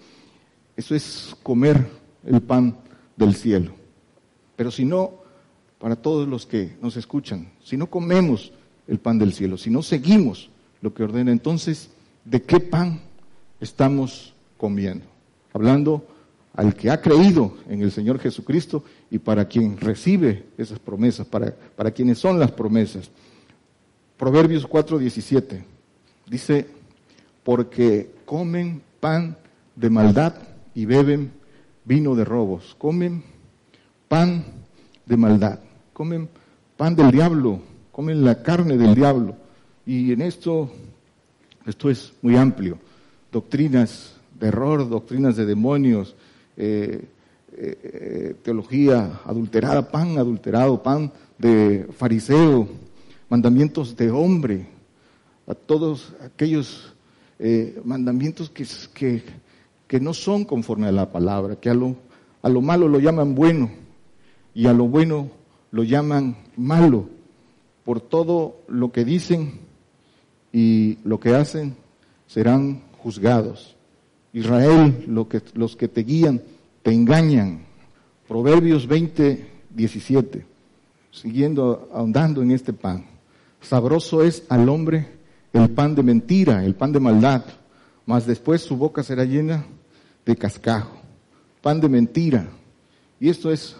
Eso 0.77 0.95
es 0.95 1.37
comer 1.43 1.87
el 2.25 2.41
pan 2.41 2.77
del 3.17 3.35
cielo. 3.35 3.73
Pero 4.57 4.71
si 4.71 4.85
no, 4.85 5.13
para 5.79 5.97
todos 5.97 6.29
los 6.29 6.47
que 6.47 6.77
nos 6.81 6.97
escuchan, 6.97 7.51
si 7.63 7.77
no 7.77 7.89
comemos 7.89 8.53
el 8.87 8.99
pan 8.99 9.19
del 9.19 9.33
cielo, 9.33 9.57
si 9.57 9.71
no 9.71 9.83
seguimos 9.83 10.51
lo 10.81 10.95
que 10.95 11.03
ordena, 11.03 11.31
entonces, 11.31 11.91
¿de 12.25 12.43
qué 12.43 12.61
pan 12.61 13.01
estamos 13.61 14.35
comiendo? 14.57 15.05
Hablando 15.53 16.07
al 16.55 16.75
que 16.75 16.91
ha 16.91 17.01
creído 17.01 17.57
en 17.69 17.83
el 17.83 17.93
Señor 17.93 18.19
Jesucristo 18.19 18.83
y 19.11 19.19
para 19.19 19.47
quien 19.47 19.77
recibe 19.77 20.47
esas 20.59 20.79
promesas, 20.79 21.27
para, 21.27 21.55
para 21.77 21.91
quienes 21.93 22.19
son 22.19 22.41
las 22.41 22.51
promesas. 22.51 23.11
Proverbios 24.17 24.69
4:17 24.69 25.63
dice, 26.29 26.67
porque 27.49 28.11
comen 28.27 28.83
pan 29.01 29.35
de 29.75 29.89
maldad 29.89 30.35
y 30.75 30.85
beben 30.85 31.33
vino 31.87 32.15
de 32.15 32.23
robos, 32.23 32.77
comen 32.77 33.23
pan 34.07 34.45
de 35.07 35.17
maldad, 35.17 35.59
comen 35.95 36.29
pan 36.77 36.95
del 36.95 37.11
diablo, 37.11 37.63
comen 37.91 38.23
la 38.23 38.43
carne 38.43 38.77
del 38.77 38.95
diablo. 38.95 39.35
Y 39.87 40.13
en 40.13 40.21
esto, 40.21 40.71
esto 41.65 41.89
es 41.89 42.13
muy 42.21 42.37
amplio, 42.37 42.77
doctrinas 43.33 44.13
de 44.39 44.49
error, 44.49 44.87
doctrinas 44.87 45.35
de 45.37 45.47
demonios, 45.47 46.17
eh, 46.55 47.03
eh, 47.57 48.37
teología 48.43 49.21
adulterada, 49.25 49.91
pan 49.91 50.19
adulterado, 50.19 50.83
pan 50.83 51.11
de 51.39 51.89
fariseo, 51.97 52.69
mandamientos 53.31 53.97
de 53.97 54.11
hombre, 54.11 54.67
a 55.47 55.55
todos 55.55 56.13
aquellos 56.23 56.93
eh, 57.39 57.81
mandamientos 57.85 58.51
que, 58.51 59.23
que, 59.87 60.01
no 60.01 60.13
son 60.13 60.45
conforme 60.45 60.89
a 60.89 60.93
la 60.93 61.11
palabra, 61.11 61.57
que 61.57 61.71
a 61.71 61.75
lo, 61.75 61.97
a 62.43 62.49
lo 62.49 62.61
malo 62.61 62.89
lo 62.89 62.99
llaman 62.99 63.35
bueno 63.35 63.71
y 64.55 64.67
a 64.67 64.73
lo 64.73 64.89
bueno 64.89 65.31
lo 65.71 65.85
llaman 65.85 66.37
malo 66.57 67.09
por 67.85 68.01
todo 68.01 68.57
lo 68.67 68.91
que 68.91 69.05
dicen 69.05 69.61
y 70.53 70.99
lo 71.05 71.21
que 71.21 71.35
hacen 71.35 71.77
serán 72.27 72.83
juzgados. 72.99 73.77
Israel, 74.33 75.05
lo 75.07 75.29
que, 75.29 75.41
los 75.55 75.77
que 75.77 75.89
te 75.89 76.03
guían, 76.03 76.43
te 76.83 76.93
engañan. 76.93 77.67
Proverbios 78.27 78.87
20, 78.87 79.47
17, 79.71 80.45
siguiendo, 81.11 81.89
ahondando 81.93 82.43
en 82.43 82.51
este 82.51 82.73
pan. 82.73 83.07
Sabroso 83.61 84.23
es 84.23 84.45
al 84.49 84.69
hombre 84.69 85.18
el 85.53 85.71
pan 85.71 85.95
de 85.95 86.03
mentira, 86.03 86.65
el 86.65 86.75
pan 86.75 86.93
de 86.93 87.01
maldad, 87.01 87.45
mas 88.07 88.27
después 88.27 88.63
su 88.63 88.77
boca 88.77 89.03
será 89.03 89.25
llena 89.25 89.65
de 90.25 90.37
cascajo. 90.37 90.97
Pan 91.63 91.81
de 91.81 91.89
mentira. 91.89 92.49
Y 93.21 93.29
esto 93.29 93.51
es 93.51 93.77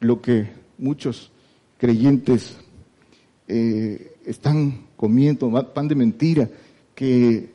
lo 0.00 0.20
que 0.20 0.48
muchos 0.78 1.30
creyentes 1.78 2.56
eh, 3.48 4.14
están 4.24 4.86
comiendo, 4.96 5.50
pan 5.72 5.88
de 5.88 5.94
mentira, 5.94 6.48
que 6.94 7.50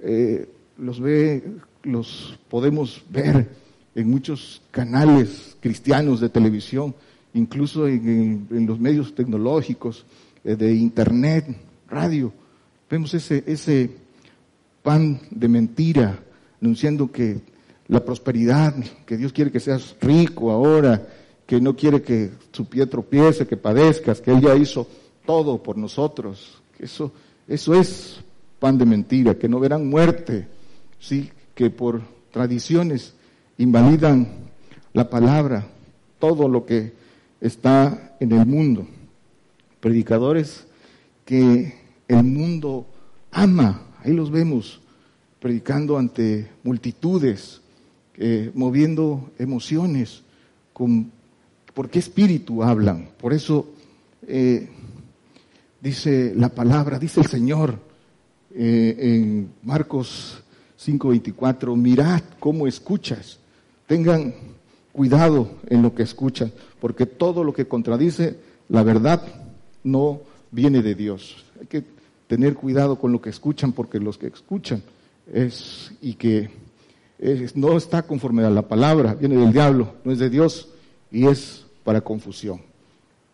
eh, 0.00 0.48
los 0.78 1.00
ve, 1.00 1.42
los 1.82 2.38
podemos 2.48 3.04
ver 3.10 3.48
en 3.94 4.10
muchos 4.10 4.62
canales 4.70 5.56
cristianos 5.60 6.20
de 6.20 6.28
televisión, 6.28 6.94
incluso 7.34 7.86
en, 7.86 8.46
los 8.66 8.78
medios 8.78 9.14
tecnológicos, 9.14 10.04
eh, 10.44 10.56
de 10.56 10.74
internet, 10.74 11.46
radio. 11.88 12.32
Vemos 12.90 13.12
ese, 13.14 13.44
ese 13.46 13.90
pan 14.82 15.20
de 15.30 15.48
mentira 15.48 16.18
anunciando 16.60 17.12
que 17.12 17.40
la 17.88 18.04
prosperidad, 18.04 18.74
que 19.06 19.16
Dios 19.16 19.32
quiere 19.32 19.50
que 19.50 19.60
seas 19.60 19.96
rico 20.00 20.50
ahora, 20.50 21.06
que 21.46 21.60
no 21.60 21.76
quiere 21.76 22.02
que 22.02 22.30
su 22.52 22.66
pie 22.66 22.86
tropiece, 22.86 23.46
que 23.46 23.56
padezcas, 23.56 24.20
que 24.20 24.30
Él 24.30 24.40
ya 24.40 24.54
hizo 24.54 24.86
todo 25.24 25.62
por 25.62 25.76
nosotros. 25.76 26.62
Eso, 26.78 27.12
eso 27.46 27.74
es 27.74 28.20
pan 28.58 28.76
de 28.78 28.84
mentira, 28.84 29.38
que 29.38 29.48
no 29.48 29.60
verán 29.60 29.88
muerte, 29.88 30.48
sí, 30.98 31.30
que 31.54 31.70
por 31.70 32.02
tradiciones 32.30 33.14
invalidan 33.56 34.28
la 34.92 35.08
palabra, 35.08 35.66
todo 36.18 36.48
lo 36.48 36.66
que 36.66 36.92
está 37.40 38.16
en 38.20 38.32
el 38.32 38.46
mundo. 38.46 38.86
Predicadores 39.80 40.66
que 41.24 41.87
el 42.08 42.24
mundo 42.24 42.86
ama, 43.30 43.82
ahí 44.02 44.12
los 44.12 44.30
vemos 44.30 44.80
predicando 45.38 45.96
ante 45.96 46.50
multitudes, 46.64 47.60
eh, 48.16 48.50
moviendo 48.54 49.30
emociones, 49.38 50.22
con 50.72 51.12
¿Por 51.78 51.88
qué 51.88 52.00
espíritu 52.00 52.64
hablan? 52.64 53.10
Por 53.20 53.32
eso 53.32 53.68
eh, 54.26 54.68
dice 55.80 56.32
la 56.34 56.48
palabra, 56.48 56.98
dice 56.98 57.20
el 57.20 57.28
Señor 57.28 57.78
eh, 58.52 58.96
en 58.98 59.52
Marcos 59.62 60.42
5:24, 60.76 61.76
mirad 61.76 62.20
cómo 62.40 62.66
escuchas, 62.66 63.38
tengan 63.86 64.34
cuidado 64.90 65.52
en 65.68 65.82
lo 65.82 65.94
que 65.94 66.02
escuchan, 66.02 66.50
porque 66.80 67.06
todo 67.06 67.44
lo 67.44 67.52
que 67.52 67.68
contradice 67.68 68.36
la 68.68 68.82
verdad 68.82 69.22
no 69.84 70.22
viene 70.50 70.82
de 70.82 70.96
Dios. 70.96 71.44
Hay 71.60 71.68
que 71.68 71.84
tener 72.28 72.54
cuidado 72.54 72.96
con 72.96 73.10
lo 73.10 73.20
que 73.20 73.30
escuchan, 73.30 73.72
porque 73.72 73.98
los 73.98 74.18
que 74.18 74.28
escuchan 74.28 74.82
es 75.32 75.92
y 76.00 76.14
que 76.14 76.50
no 77.54 77.76
está 77.76 78.02
conforme 78.02 78.44
a 78.44 78.50
la 78.50 78.62
palabra, 78.62 79.14
viene 79.14 79.36
del 79.36 79.52
diablo, 79.52 79.94
no 80.04 80.12
es 80.12 80.20
de 80.20 80.30
Dios 80.30 80.68
y 81.10 81.26
es 81.26 81.66
para 81.82 82.02
confusión. 82.02 82.60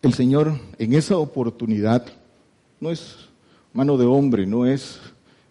El 0.01 0.13
Señor 0.13 0.57
en 0.79 0.93
esa 0.93 1.17
oportunidad 1.17 2.05
no 2.79 2.89
es 2.89 3.29
mano 3.73 3.97
de 3.97 4.05
hombre, 4.05 4.47
no 4.47 4.65
es 4.65 4.99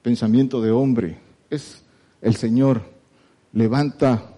pensamiento 0.02 0.60
de 0.60 0.70
hombre, 0.70 1.18
es 1.50 1.82
el 2.20 2.34
Señor 2.34 2.82
levanta 3.52 4.30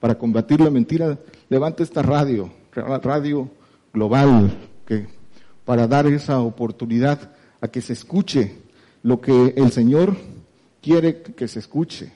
para 0.00 0.16
combatir 0.16 0.60
la 0.60 0.70
mentira, 0.70 1.18
levanta 1.48 1.82
esta 1.82 2.02
radio, 2.02 2.50
radio 2.74 3.50
global, 3.92 4.52
que 4.86 5.06
para 5.64 5.86
dar 5.86 6.06
esa 6.06 6.40
oportunidad 6.40 7.30
a 7.62 7.68
que 7.68 7.80
se 7.80 7.94
escuche 7.94 8.56
lo 9.04 9.20
que 9.20 9.54
el 9.56 9.72
Señor 9.72 10.16
quiere 10.82 11.22
que 11.22 11.48
se 11.48 11.60
escuche. 11.60 12.12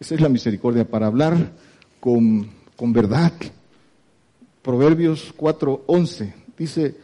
Esa 0.00 0.14
es 0.14 0.20
la 0.20 0.28
misericordia, 0.28 0.88
para 0.88 1.06
hablar 1.06 1.52
con, 2.00 2.48
con 2.74 2.92
verdad, 2.92 3.32
Proverbios 4.62 5.32
4.11. 5.36 6.32
Dice 6.58 6.96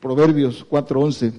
Proverbios 0.00 0.66
4.11, 0.68 1.32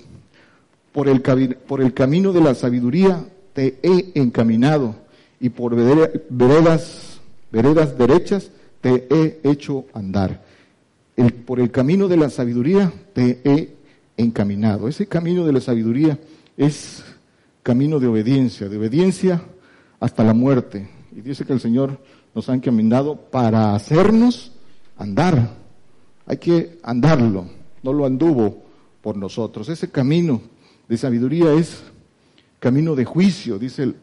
por 0.91 1.09
el, 1.09 1.21
por 1.21 1.81
el 1.81 1.93
camino 1.93 2.33
de 2.33 2.41
la 2.41 2.53
sabiduría 2.55 3.25
te 3.53 3.79
he 3.81 4.11
encaminado 4.15 4.95
y 5.39 5.49
por 5.49 5.75
veredas, 5.75 7.19
veredas 7.51 7.97
derechas 7.97 8.51
te 8.81 9.07
he 9.09 9.39
hecho 9.43 9.85
andar. 9.93 10.43
Por 11.45 11.59
el 11.59 11.71
camino 11.71 12.07
de 12.07 12.17
la 12.17 12.29
sabiduría 12.29 12.91
te 13.13 13.39
he 13.45 13.75
encaminado. 14.17 14.87
Ese 14.87 15.07
camino 15.07 15.45
de 15.45 15.53
la 15.53 15.61
sabiduría 15.61 16.19
es 16.57 17.03
camino 17.63 17.99
de 17.99 18.07
obediencia, 18.07 18.69
de 18.69 18.77
obediencia 18.77 19.41
hasta 19.99 20.23
la 20.23 20.33
muerte. 20.33 20.87
Y 21.15 21.21
dice 21.21 21.45
que 21.45 21.53
el 21.53 21.59
Señor 21.59 21.99
nos 22.33 22.49
ha 22.49 22.53
encaminado 22.53 23.15
para 23.15 23.75
hacernos 23.75 24.51
andar. 24.97 25.55
Hay 26.25 26.37
que 26.37 26.79
andarlo, 26.83 27.45
no 27.83 27.93
lo 27.93 28.05
anduvo 28.05 28.63
por 29.01 29.17
nosotros. 29.17 29.69
Ese 29.69 29.89
camino 29.89 30.41
de 30.87 30.97
sabiduría 30.97 31.53
es 31.53 31.83
camino 32.59 32.95
de 32.95 33.05
juicio, 33.05 33.57
dice 33.59 33.93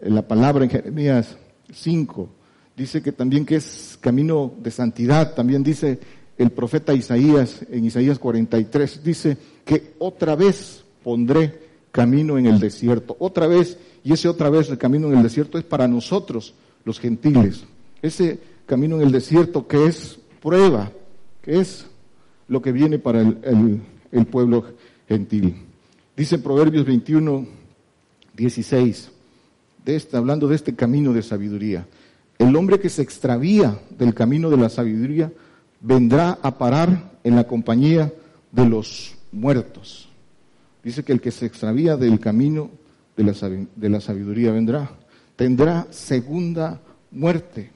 la 0.00 0.26
palabra 0.26 0.64
en 0.64 0.70
Jeremías 0.70 1.36
5. 1.72 2.28
Dice 2.76 3.02
que 3.02 3.12
también 3.12 3.44
que 3.44 3.56
es 3.56 3.98
camino 4.00 4.52
de 4.62 4.70
santidad, 4.70 5.34
también 5.34 5.62
dice 5.62 6.00
el 6.42 6.50
profeta 6.50 6.92
Isaías 6.92 7.64
en 7.70 7.84
Isaías 7.84 8.18
43, 8.18 9.02
dice 9.04 9.36
que 9.64 9.94
otra 9.98 10.34
vez 10.34 10.84
pondré 11.02 11.60
camino 11.92 12.38
en 12.38 12.46
el 12.46 12.58
desierto, 12.58 13.16
otra 13.18 13.46
vez, 13.46 13.78
y 14.02 14.12
ese 14.12 14.28
otra 14.28 14.50
vez 14.50 14.68
el 14.68 14.78
camino 14.78 15.08
en 15.08 15.18
el 15.18 15.22
desierto 15.22 15.58
es 15.58 15.64
para 15.64 15.86
nosotros, 15.86 16.54
los 16.84 16.98
gentiles. 16.98 17.64
Ese 18.00 18.40
camino 18.66 18.96
en 18.96 19.02
el 19.02 19.12
desierto 19.12 19.68
que 19.68 19.86
es 19.86 20.18
prueba, 20.42 20.90
que 21.42 21.60
es 21.60 21.86
lo 22.48 22.60
que 22.60 22.72
viene 22.72 22.98
para 22.98 23.20
el, 23.20 24.26
pueblo 24.26 24.64
gentil. 25.08 25.54
Dice 26.16 26.38
Proverbios 26.38 26.84
21, 26.84 27.46
16, 28.34 29.10
de 29.84 29.96
esta, 29.96 30.18
hablando 30.18 30.48
de 30.48 30.56
este 30.56 30.74
camino 30.74 31.12
de 31.12 31.22
sabiduría. 31.22 31.86
El 32.38 32.56
hombre 32.56 32.80
que 32.80 32.88
se 32.88 33.02
extravía 33.02 33.78
del 33.96 34.14
camino 34.14 34.50
de 34.50 34.56
la 34.56 34.68
sabiduría 34.68 35.30
vendrá 35.82 36.38
a 36.42 36.56
parar 36.56 37.10
en 37.24 37.36
la 37.36 37.44
compañía 37.44 38.12
de 38.52 38.66
los 38.66 39.16
muertos. 39.32 40.08
Dice 40.82 41.04
que 41.04 41.12
el 41.12 41.20
que 41.20 41.30
se 41.30 41.46
extravía 41.46 41.96
del 41.96 42.18
camino 42.18 42.70
de 43.16 43.24
la, 43.24 43.32
de 43.76 43.88
la 43.88 44.00
sabiduría 44.00 44.52
vendrá, 44.52 44.90
tendrá 45.36 45.86
segunda 45.90 46.80
muerte. 47.10 47.70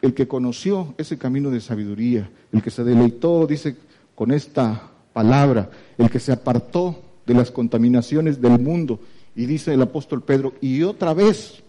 El 0.00 0.14
que 0.14 0.28
conoció 0.28 0.94
ese 0.96 1.18
camino 1.18 1.50
de 1.50 1.60
sabiduría, 1.60 2.30
el 2.52 2.62
que 2.62 2.70
se 2.70 2.84
deleitó, 2.84 3.46
dice, 3.46 3.76
con 4.14 4.30
esta 4.30 4.90
palabra, 5.12 5.70
el 5.98 6.10
que 6.10 6.20
se 6.20 6.32
apartó 6.32 7.02
de 7.26 7.34
las 7.34 7.50
contaminaciones 7.50 8.40
del 8.40 8.58
mundo, 8.58 9.00
y 9.34 9.46
dice 9.46 9.74
el 9.74 9.82
apóstol 9.82 10.22
Pedro, 10.22 10.54
y 10.60 10.82
otra 10.82 11.14
vez 11.14 11.62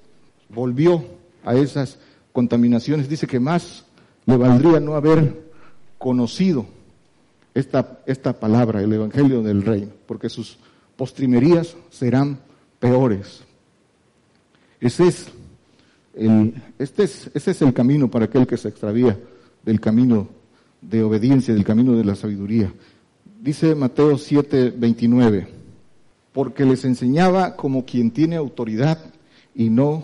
volvió 0.50 1.04
a 1.44 1.56
esas 1.56 1.98
contaminaciones, 2.32 3.10
dice 3.10 3.28
que 3.28 3.40
más 3.40 3.86
le 4.26 4.38
valdría 4.38 4.80
no 4.80 4.96
haber 4.96 5.51
conocido 6.02 6.66
esta, 7.54 8.02
esta 8.08 8.34
palabra, 8.40 8.82
el 8.82 8.92
Evangelio 8.92 9.44
del 9.44 9.62
Reino, 9.62 9.92
porque 10.08 10.30
sus 10.30 10.58
postrimerías 10.96 11.78
serán 11.92 12.40
peores. 12.80 13.44
Ese 14.80 15.08
es 15.08 15.28
el, 16.16 16.56
este 16.80 17.04
es, 17.04 17.30
ese 17.36 17.52
es 17.52 17.62
el 17.62 17.72
camino 17.72 18.10
para 18.10 18.26
aquel 18.26 18.48
que 18.48 18.58
se 18.58 18.70
extravía 18.70 19.18
del 19.64 19.80
camino 19.80 20.28
de 20.82 21.04
obediencia, 21.04 21.54
del 21.54 21.64
camino 21.64 21.96
de 21.96 22.04
la 22.04 22.16
sabiduría. 22.16 22.74
Dice 23.40 23.76
Mateo 23.76 24.18
7, 24.18 24.74
29, 24.76 25.48
porque 26.34 26.66
les 26.66 26.84
enseñaba 26.84 27.56
como 27.56 27.86
quien 27.86 28.10
tiene 28.10 28.38
autoridad 28.38 28.98
y 29.54 29.70
no 29.70 30.04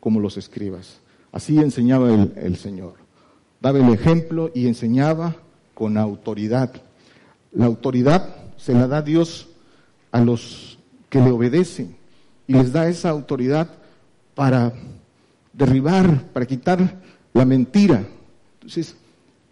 como 0.00 0.18
los 0.18 0.38
escribas. 0.38 1.00
Así 1.30 1.58
enseñaba 1.58 2.12
el, 2.14 2.32
el 2.36 2.56
Señor. 2.56 3.05
Daba 3.66 3.80
el 3.80 3.92
ejemplo 3.92 4.52
y 4.54 4.68
enseñaba 4.68 5.34
con 5.74 5.98
autoridad. 5.98 6.70
La 7.50 7.66
autoridad 7.66 8.52
se 8.56 8.74
la 8.74 8.86
da 8.86 9.02
Dios 9.02 9.48
a 10.12 10.20
los 10.20 10.78
que 11.10 11.20
le 11.20 11.32
obedecen 11.32 11.96
y 12.46 12.52
les 12.52 12.70
da 12.70 12.88
esa 12.88 13.10
autoridad 13.10 13.68
para 14.36 14.72
derribar, 15.52 16.28
para 16.32 16.46
quitar 16.46 17.02
la 17.34 17.44
mentira. 17.44 18.06
Entonces, 18.54 18.94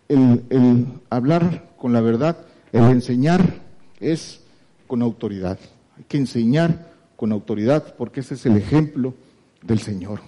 el, 0.06 0.86
hablar 1.10 1.74
con 1.76 1.92
la 1.92 2.00
verdad, 2.00 2.36
el 2.70 2.84
enseñar 2.84 3.62
es 3.98 4.42
con 4.86 5.02
autoridad. 5.02 5.58
Hay 5.96 6.04
que 6.04 6.18
enseñar 6.18 6.92
con 7.16 7.32
autoridad 7.32 7.96
porque 7.96 8.20
ese 8.20 8.34
es 8.34 8.46
el 8.46 8.58
ejemplo 8.58 9.12
del 9.60 9.80
Señor. 9.80 10.20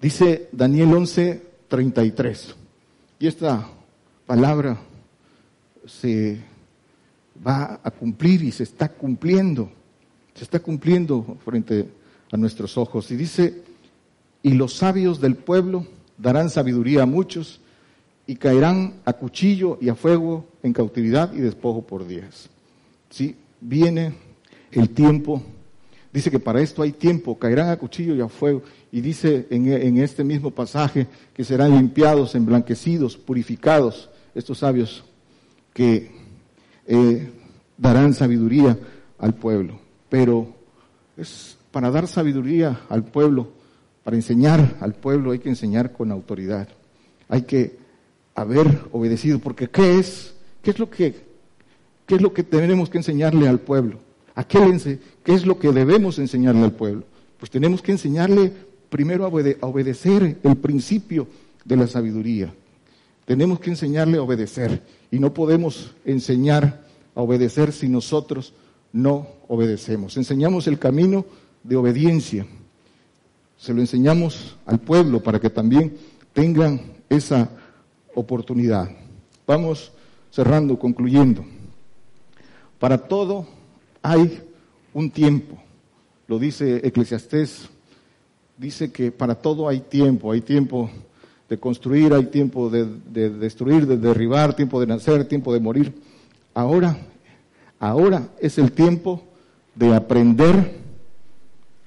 Dice 0.00 0.48
Daniel 0.50 0.94
11, 0.94 1.42
33. 1.68 2.56
Y 3.20 3.26
esta 3.26 3.66
palabra 4.26 4.78
se 5.86 6.38
va 7.44 7.80
a 7.82 7.90
cumplir 7.90 8.42
y 8.42 8.52
se 8.52 8.62
está 8.62 8.88
cumpliendo. 8.88 9.70
Se 10.34 10.44
está 10.44 10.60
cumpliendo 10.60 11.36
frente 11.44 11.88
a 12.30 12.36
nuestros 12.36 12.78
ojos. 12.78 13.10
Y 13.10 13.16
dice, 13.16 13.62
y 14.42 14.52
los 14.52 14.74
sabios 14.74 15.20
del 15.20 15.34
pueblo 15.34 15.86
darán 16.16 16.48
sabiduría 16.48 17.02
a 17.02 17.06
muchos 17.06 17.60
y 18.26 18.36
caerán 18.36 18.94
a 19.04 19.14
cuchillo 19.14 19.78
y 19.80 19.88
a 19.88 19.94
fuego 19.94 20.46
en 20.62 20.72
cautividad 20.72 21.32
y 21.32 21.38
despojo 21.38 21.82
por 21.82 22.06
días. 22.06 22.48
¿Sí? 23.10 23.34
Viene 23.60 24.12
el 24.70 24.90
tiempo, 24.90 25.42
dice 26.12 26.30
que 26.30 26.38
para 26.38 26.60
esto 26.60 26.82
hay 26.82 26.92
tiempo, 26.92 27.38
caerán 27.38 27.70
a 27.70 27.78
cuchillo 27.78 28.14
y 28.14 28.20
a 28.20 28.28
fuego, 28.28 28.62
y 28.90 29.00
dice 29.00 29.46
en, 29.50 29.98
este 29.98 30.24
mismo 30.24 30.50
pasaje 30.50 31.06
que 31.34 31.44
serán 31.44 31.76
limpiados, 31.76 32.34
emblanquecidos, 32.34 33.16
purificados, 33.16 34.08
estos 34.34 34.58
sabios 34.58 35.04
que 35.74 36.10
eh, 36.86 37.30
darán 37.76 38.14
sabiduría 38.14 38.78
al 39.18 39.34
pueblo. 39.34 39.78
Pero 40.08 40.54
es 41.16 41.58
para 41.70 41.90
dar 41.90 42.06
sabiduría 42.08 42.80
al 42.88 43.04
pueblo, 43.04 43.52
para 44.04 44.16
enseñar 44.16 44.76
al 44.80 44.94
pueblo 44.94 45.32
hay 45.32 45.38
que 45.38 45.50
enseñar 45.50 45.92
con 45.92 46.10
autoridad. 46.10 46.68
Hay 47.28 47.42
que 47.42 47.76
haber 48.34 48.80
obedecido, 48.92 49.38
porque 49.38 49.68
¿qué 49.68 49.98
es? 49.98 50.34
¿Qué 50.62 50.70
es 50.70 50.78
lo 50.78 50.88
que, 50.88 51.14
qué 52.06 52.14
es 52.14 52.22
lo 52.22 52.32
que 52.32 52.42
tenemos 52.42 52.88
que 52.88 52.98
enseñarle 52.98 53.48
al 53.48 53.60
pueblo? 53.60 53.98
¿A 54.34 54.44
qué, 54.44 54.60
le, 54.60 54.98
qué 55.24 55.34
es 55.34 55.44
lo 55.44 55.58
que 55.58 55.72
debemos 55.72 56.18
enseñarle 56.18 56.62
al 56.62 56.72
pueblo? 56.72 57.04
Pues 57.38 57.50
tenemos 57.50 57.82
que 57.82 57.92
enseñarle 57.92 58.52
primero 58.88 59.24
a, 59.24 59.28
obedecer 59.66 60.38
el 60.42 60.56
principio 60.56 61.26
de 61.64 61.76
la 61.76 61.86
sabiduría. 61.86 62.52
Tenemos 63.24 63.60
que 63.60 63.70
enseñarle 63.70 64.18
a 64.18 64.22
obedecer 64.22 64.82
y 65.10 65.18
no 65.18 65.34
podemos 65.34 65.94
enseñar 66.04 66.82
a 67.14 67.20
obedecer 67.20 67.72
si 67.72 67.88
nosotros 67.88 68.54
no 68.92 69.26
obedecemos. 69.48 70.16
Enseñamos 70.16 70.66
el 70.66 70.78
camino 70.78 71.26
de 71.62 71.76
obediencia. 71.76 72.46
Se 73.58 73.74
lo 73.74 73.80
enseñamos 73.80 74.56
al 74.64 74.78
pueblo 74.78 75.22
para 75.22 75.40
que 75.40 75.50
también 75.50 75.96
tengan 76.32 76.80
esa 77.08 77.50
oportunidad. 78.14 78.88
Vamos 79.46 79.92
cerrando, 80.30 80.78
concluyendo. 80.78 81.44
Para 82.78 82.98
todo 82.98 83.46
hay 84.02 84.42
un 84.94 85.10
tiempo. 85.10 85.58
Lo 86.26 86.38
dice 86.38 86.86
Eclesiastés. 86.86 87.68
Dice 88.58 88.90
que 88.90 89.12
para 89.12 89.36
todo 89.36 89.68
hay 89.68 89.80
tiempo. 89.80 90.32
Hay 90.32 90.40
tiempo 90.40 90.90
de 91.48 91.58
construir, 91.58 92.12
hay 92.12 92.26
tiempo 92.26 92.68
de, 92.68 92.86
de 93.10 93.30
destruir, 93.30 93.86
de 93.86 93.96
derribar, 93.96 94.54
tiempo 94.54 94.80
de 94.80 94.86
nacer, 94.88 95.24
tiempo 95.26 95.52
de 95.54 95.60
morir. 95.60 95.94
Ahora, 96.52 96.98
ahora 97.78 98.28
es 98.40 98.58
el 98.58 98.72
tiempo 98.72 99.22
de 99.74 99.94
aprender 99.94 100.76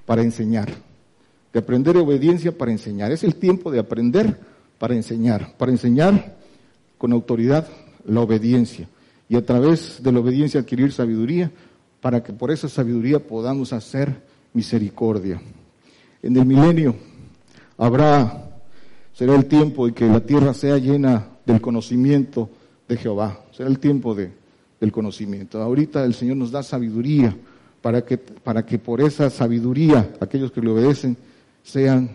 para 0.06 0.22
enseñar, 0.22 0.68
de 1.52 1.58
aprender 1.58 1.96
obediencia 1.98 2.56
para 2.56 2.72
enseñar. 2.72 3.12
Es 3.12 3.22
el 3.22 3.34
tiempo 3.34 3.70
de 3.70 3.78
aprender 3.78 4.40
para 4.78 4.94
enseñar, 4.94 5.54
para 5.58 5.70
enseñar 5.70 6.36
con 6.96 7.12
autoridad 7.12 7.68
la 8.06 8.20
obediencia 8.20 8.88
y 9.28 9.36
a 9.36 9.44
través 9.44 10.02
de 10.02 10.10
la 10.10 10.20
obediencia 10.20 10.60
adquirir 10.60 10.92
sabiduría 10.92 11.50
para 12.00 12.22
que 12.22 12.32
por 12.32 12.50
esa 12.50 12.68
sabiduría 12.68 13.18
podamos 13.18 13.72
hacer 13.72 14.22
misericordia. 14.52 15.40
En 16.22 16.36
el 16.36 16.46
milenio 16.46 16.94
habrá, 17.76 18.60
será 19.12 19.34
el 19.34 19.46
tiempo 19.46 19.86
de 19.86 19.92
que 19.92 20.06
la 20.06 20.20
tierra 20.20 20.54
sea 20.54 20.78
llena 20.78 21.28
del 21.44 21.60
conocimiento 21.60 22.48
de 22.88 22.96
Jehová, 22.96 23.40
será 23.52 23.68
el 23.68 23.78
tiempo 23.78 24.14
de, 24.14 24.30
del 24.80 24.92
conocimiento. 24.92 25.60
Ahorita 25.60 26.04
el 26.04 26.14
Señor 26.14 26.36
nos 26.36 26.50
da 26.50 26.62
sabiduría 26.62 27.36
para 27.80 28.04
que, 28.04 28.18
para 28.18 28.64
que 28.64 28.78
por 28.78 29.00
esa 29.00 29.28
sabiduría 29.30 30.14
aquellos 30.20 30.52
que 30.52 30.60
le 30.60 30.70
obedecen 30.70 31.16
sean, 31.62 32.08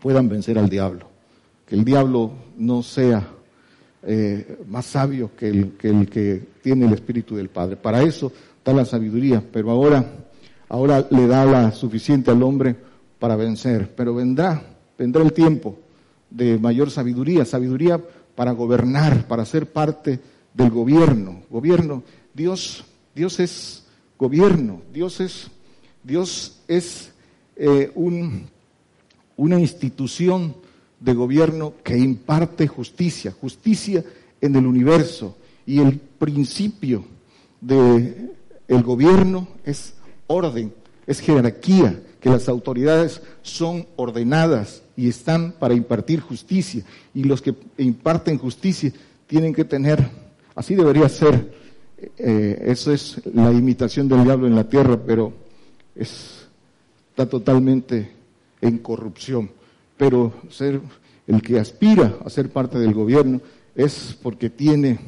puedan 0.00 0.28
vencer 0.28 0.58
al 0.58 0.68
diablo 0.68 1.10
que 1.70 1.76
el 1.76 1.84
diablo 1.84 2.32
no 2.58 2.82
sea 2.82 3.28
eh, 4.02 4.58
más 4.68 4.86
sabio 4.86 5.30
que 5.36 5.48
el, 5.48 5.72
que 5.74 5.88
el, 5.88 6.08
que 6.08 6.42
tiene 6.60 6.86
el 6.86 6.92
Espíritu 6.94 7.36
del 7.36 7.48
Padre. 7.48 7.76
Para 7.76 8.02
eso 8.02 8.32
da 8.64 8.72
la 8.72 8.84
sabiduría, 8.84 9.40
pero 9.52 9.70
ahora, 9.70 10.04
ahora 10.68 11.06
le 11.08 11.28
da 11.28 11.44
la 11.44 11.70
suficiente 11.70 12.32
al 12.32 12.42
hombre 12.42 12.74
para 13.20 13.36
vencer. 13.36 13.94
Pero 13.94 14.14
vendrá, 14.14 14.60
vendrá 14.98 15.22
el 15.22 15.32
tiempo 15.32 15.78
de 16.28 16.58
mayor 16.58 16.90
sabiduría, 16.90 17.44
sabiduría 17.44 18.00
para 18.34 18.52
gobernar, 18.52 19.28
para 19.28 19.44
ser 19.44 19.70
parte 19.70 20.18
del 20.52 20.70
gobierno. 20.70 21.42
Gobierno, 21.48 22.02
Dios, 22.34 22.84
Dios 23.14 23.38
es 23.38 23.84
gobierno, 24.18 24.82
Dios 24.92 25.20
es, 25.20 25.48
Dios 26.02 26.60
es 26.66 27.12
eh, 27.54 27.92
un, 27.94 28.48
una 29.36 29.60
institución 29.60 30.56
de 30.98 31.14
gobierno 31.14 31.74
que 31.84 31.96
imparte 31.96 32.66
justicia, 32.66 33.32
justicia 33.32 34.04
en 34.40 34.56
el 34.56 34.66
universo. 34.66 35.36
Y 35.66 35.78
el 35.78 35.98
principio 35.98 37.04
del 37.60 38.32
el 38.66 38.82
gobierno 38.82 39.48
es 39.64 39.94
orden, 40.28 40.72
es 41.06 41.20
jerarquía, 41.20 42.00
que 42.20 42.30
las 42.30 42.48
autoridades 42.48 43.22
son 43.42 43.86
ordenadas 43.96 44.82
y 44.96 45.08
están 45.08 45.52
para 45.52 45.74
impartir 45.74 46.20
justicia. 46.20 46.84
Y 47.14 47.24
los 47.24 47.40
que 47.40 47.54
imparten 47.78 48.38
justicia 48.38 48.92
tienen 49.26 49.54
que 49.54 49.64
tener, 49.64 50.06
así 50.54 50.74
debería 50.74 51.08
ser, 51.08 51.52
eh, 52.18 52.62
eso 52.66 52.92
es 52.92 53.20
la 53.32 53.50
imitación 53.52 54.08
del 54.08 54.24
diablo 54.24 54.46
en 54.46 54.54
la 54.54 54.68
tierra, 54.68 54.98
pero 55.04 55.32
está 55.96 57.26
totalmente 57.28 58.10
en 58.60 58.78
corrupción 58.78 59.50
pero 60.00 60.32
ser 60.48 60.80
el 61.26 61.42
que 61.42 61.60
aspira 61.60 62.16
a 62.24 62.30
ser 62.30 62.48
parte 62.48 62.78
del 62.78 62.94
gobierno 62.94 63.42
es 63.74 64.16
porque 64.22 64.48
tiene 64.48 64.98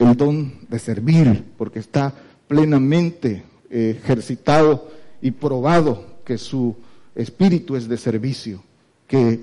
el 0.00 0.16
don 0.16 0.52
de 0.68 0.78
servir, 0.80 1.44
porque 1.56 1.78
está 1.78 2.12
plenamente 2.48 3.44
eh, 3.70 3.96
ejercitado 4.02 4.88
y 5.20 5.30
probado 5.30 6.04
que 6.24 6.38
su 6.38 6.76
espíritu 7.14 7.76
es 7.76 7.88
de 7.88 7.96
servicio, 7.96 8.62
que 9.06 9.40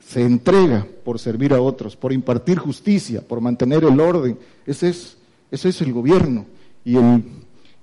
se 0.00 0.22
entrega 0.22 0.86
por 1.04 1.18
servir 1.18 1.52
a 1.52 1.60
otros, 1.60 1.96
por 1.96 2.12
impartir 2.12 2.58
justicia, 2.58 3.20
por 3.20 3.40
mantener 3.40 3.84
el 3.84 4.00
orden. 4.00 4.38
Ese 4.66 4.88
es, 4.88 5.16
ese 5.50 5.68
es 5.68 5.80
el 5.82 5.92
gobierno. 5.92 6.46
Y 6.84 6.96
el, 6.96 7.22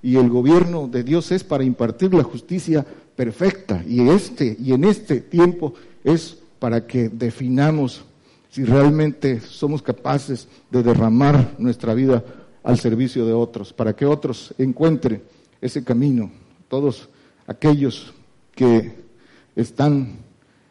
y 0.02 0.16
el 0.16 0.28
gobierno 0.28 0.88
de 0.88 1.04
Dios 1.04 1.30
es 1.32 1.44
para 1.44 1.64
impartir 1.64 2.12
la 2.12 2.24
justicia 2.24 2.84
perfecta. 3.16 3.82
Y 3.86 4.08
este, 4.08 4.56
y 4.60 4.72
en 4.72 4.84
este 4.84 5.20
tiempo 5.20 5.74
es 6.04 6.38
para 6.58 6.86
que 6.86 7.08
definamos 7.08 8.04
si 8.50 8.64
realmente 8.64 9.40
somos 9.40 9.82
capaces 9.82 10.48
de 10.70 10.82
derramar 10.82 11.54
nuestra 11.58 11.94
vida 11.94 12.24
al 12.62 12.78
servicio 12.78 13.24
de 13.24 13.32
otros, 13.32 13.72
para 13.72 13.94
que 13.94 14.06
otros 14.06 14.54
encuentren 14.58 15.22
ese 15.60 15.84
camino. 15.84 16.30
Todos 16.68 17.08
aquellos 17.46 18.12
que 18.58 18.90
están 19.54 20.18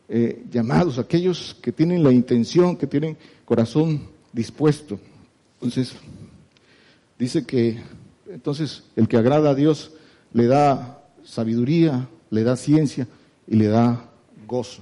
eh, 0.09 0.43
llamados, 0.51 0.99
aquellos 0.99 1.55
que 1.61 1.71
tienen 1.71 2.03
la 2.03 2.11
intención, 2.11 2.75
que 2.75 2.85
tienen 2.85 3.15
corazón 3.45 4.09
dispuesto. 4.33 4.99
Entonces, 5.53 5.93
dice 7.17 7.45
que 7.45 7.79
entonces 8.29 8.83
el 8.97 9.07
que 9.07 9.15
agrada 9.15 9.51
a 9.51 9.55
Dios 9.55 9.91
le 10.33 10.47
da 10.47 11.01
sabiduría, 11.23 12.09
le 12.29 12.43
da 12.43 12.57
ciencia 12.57 13.07
y 13.47 13.55
le 13.55 13.67
da 13.67 14.09
gozo. 14.45 14.81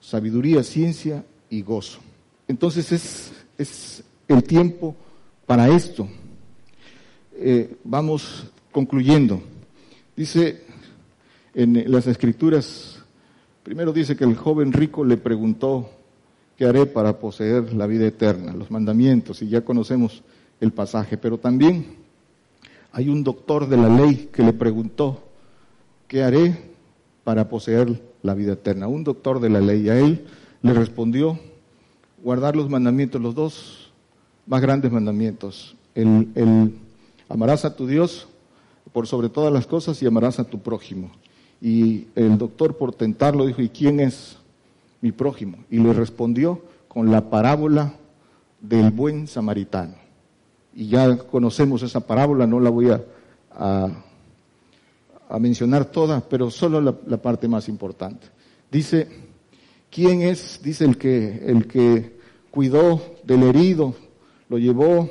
Sabiduría, 0.00 0.62
ciencia 0.62 1.24
y 1.50 1.62
gozo. 1.62 1.98
Entonces 2.46 2.92
es, 2.92 3.32
es 3.58 4.04
el 4.28 4.44
tiempo 4.44 4.94
para 5.46 5.68
esto. 5.68 6.08
Eh, 7.34 7.74
vamos 7.82 8.46
concluyendo. 8.70 9.42
Dice 10.14 10.62
en 11.54 11.90
las 11.90 12.06
escrituras, 12.06 13.02
primero 13.62 13.92
dice 13.92 14.16
que 14.16 14.24
el 14.24 14.36
joven 14.36 14.72
rico 14.72 15.04
le 15.04 15.16
preguntó, 15.16 15.88
¿qué 16.56 16.66
haré 16.66 16.86
para 16.86 17.18
poseer 17.18 17.72
la 17.74 17.86
vida 17.86 18.06
eterna? 18.06 18.52
Los 18.52 18.70
mandamientos, 18.70 19.40
y 19.42 19.48
ya 19.48 19.64
conocemos 19.64 20.22
el 20.60 20.72
pasaje, 20.72 21.16
pero 21.16 21.38
también 21.38 21.96
hay 22.92 23.08
un 23.08 23.24
doctor 23.24 23.68
de 23.68 23.76
la 23.76 23.88
ley 23.88 24.30
que 24.32 24.42
le 24.42 24.52
preguntó, 24.52 25.22
¿qué 26.08 26.22
haré 26.22 26.74
para 27.22 27.48
poseer 27.48 28.02
la 28.22 28.34
vida 28.34 28.54
eterna? 28.54 28.88
Un 28.88 29.04
doctor 29.04 29.40
de 29.40 29.50
la 29.50 29.60
ley, 29.60 29.88
a 29.88 29.98
él 29.98 30.26
le 30.62 30.74
respondió, 30.74 31.38
guardar 32.22 32.56
los 32.56 32.68
mandamientos, 32.68 33.20
los 33.20 33.34
dos 33.34 33.92
más 34.46 34.60
grandes 34.60 34.90
mandamientos, 34.90 35.76
el, 35.94 36.28
el 36.34 36.74
amarás 37.28 37.64
a 37.64 37.76
tu 37.76 37.86
Dios 37.86 38.28
por 38.92 39.06
sobre 39.06 39.28
todas 39.28 39.52
las 39.52 39.66
cosas 39.66 40.02
y 40.02 40.06
amarás 40.06 40.38
a 40.38 40.44
tu 40.44 40.60
prójimo. 40.60 41.10
Y 41.64 42.08
el 42.14 42.36
doctor 42.36 42.76
por 42.76 42.94
tentarlo 42.94 43.46
dijo, 43.46 43.62
¿y 43.62 43.70
quién 43.70 43.98
es 43.98 44.36
mi 45.00 45.12
prójimo? 45.12 45.56
Y 45.70 45.78
le 45.78 45.94
respondió 45.94 46.60
con 46.88 47.10
la 47.10 47.30
parábola 47.30 47.94
del 48.60 48.90
buen 48.90 49.26
samaritano. 49.26 49.94
Y 50.74 50.88
ya 50.88 51.16
conocemos 51.16 51.82
esa 51.82 52.00
parábola, 52.00 52.46
no 52.46 52.60
la 52.60 52.68
voy 52.68 52.90
a, 52.90 53.00
mencionar 55.40 55.86
toda, 55.86 56.20
pero 56.28 56.50
solo 56.50 56.82
la, 56.82 56.94
la, 57.06 57.16
parte 57.16 57.48
más 57.48 57.66
importante. 57.70 58.26
Dice, 58.70 59.08
¿quién 59.90 60.20
es? 60.20 60.60
Dice 60.62 60.84
el 60.84 60.98
que, 60.98 61.46
el 61.46 61.66
que 61.66 62.18
cuidó 62.50 63.00
del 63.22 63.42
herido, 63.42 63.94
lo 64.50 64.58
llevó 64.58 65.08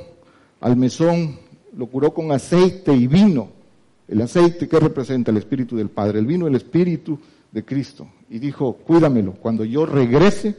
al 0.60 0.76
mesón, 0.76 1.36
lo 1.76 1.86
curó 1.86 2.14
con 2.14 2.30
aceite 2.30 2.94
y 2.94 3.08
vino 3.08 3.63
el 4.08 4.20
aceite 4.22 4.68
que 4.68 4.80
representa 4.80 5.30
el 5.30 5.38
Espíritu 5.38 5.76
del 5.76 5.88
Padre, 5.88 6.18
el 6.18 6.26
vino 6.26 6.46
el 6.46 6.54
Espíritu 6.54 7.18
de 7.52 7.64
Cristo. 7.64 8.06
Y 8.28 8.38
dijo, 8.38 8.74
cuídamelo, 8.74 9.32
cuando 9.32 9.64
yo 9.64 9.86
regrese 9.86 10.56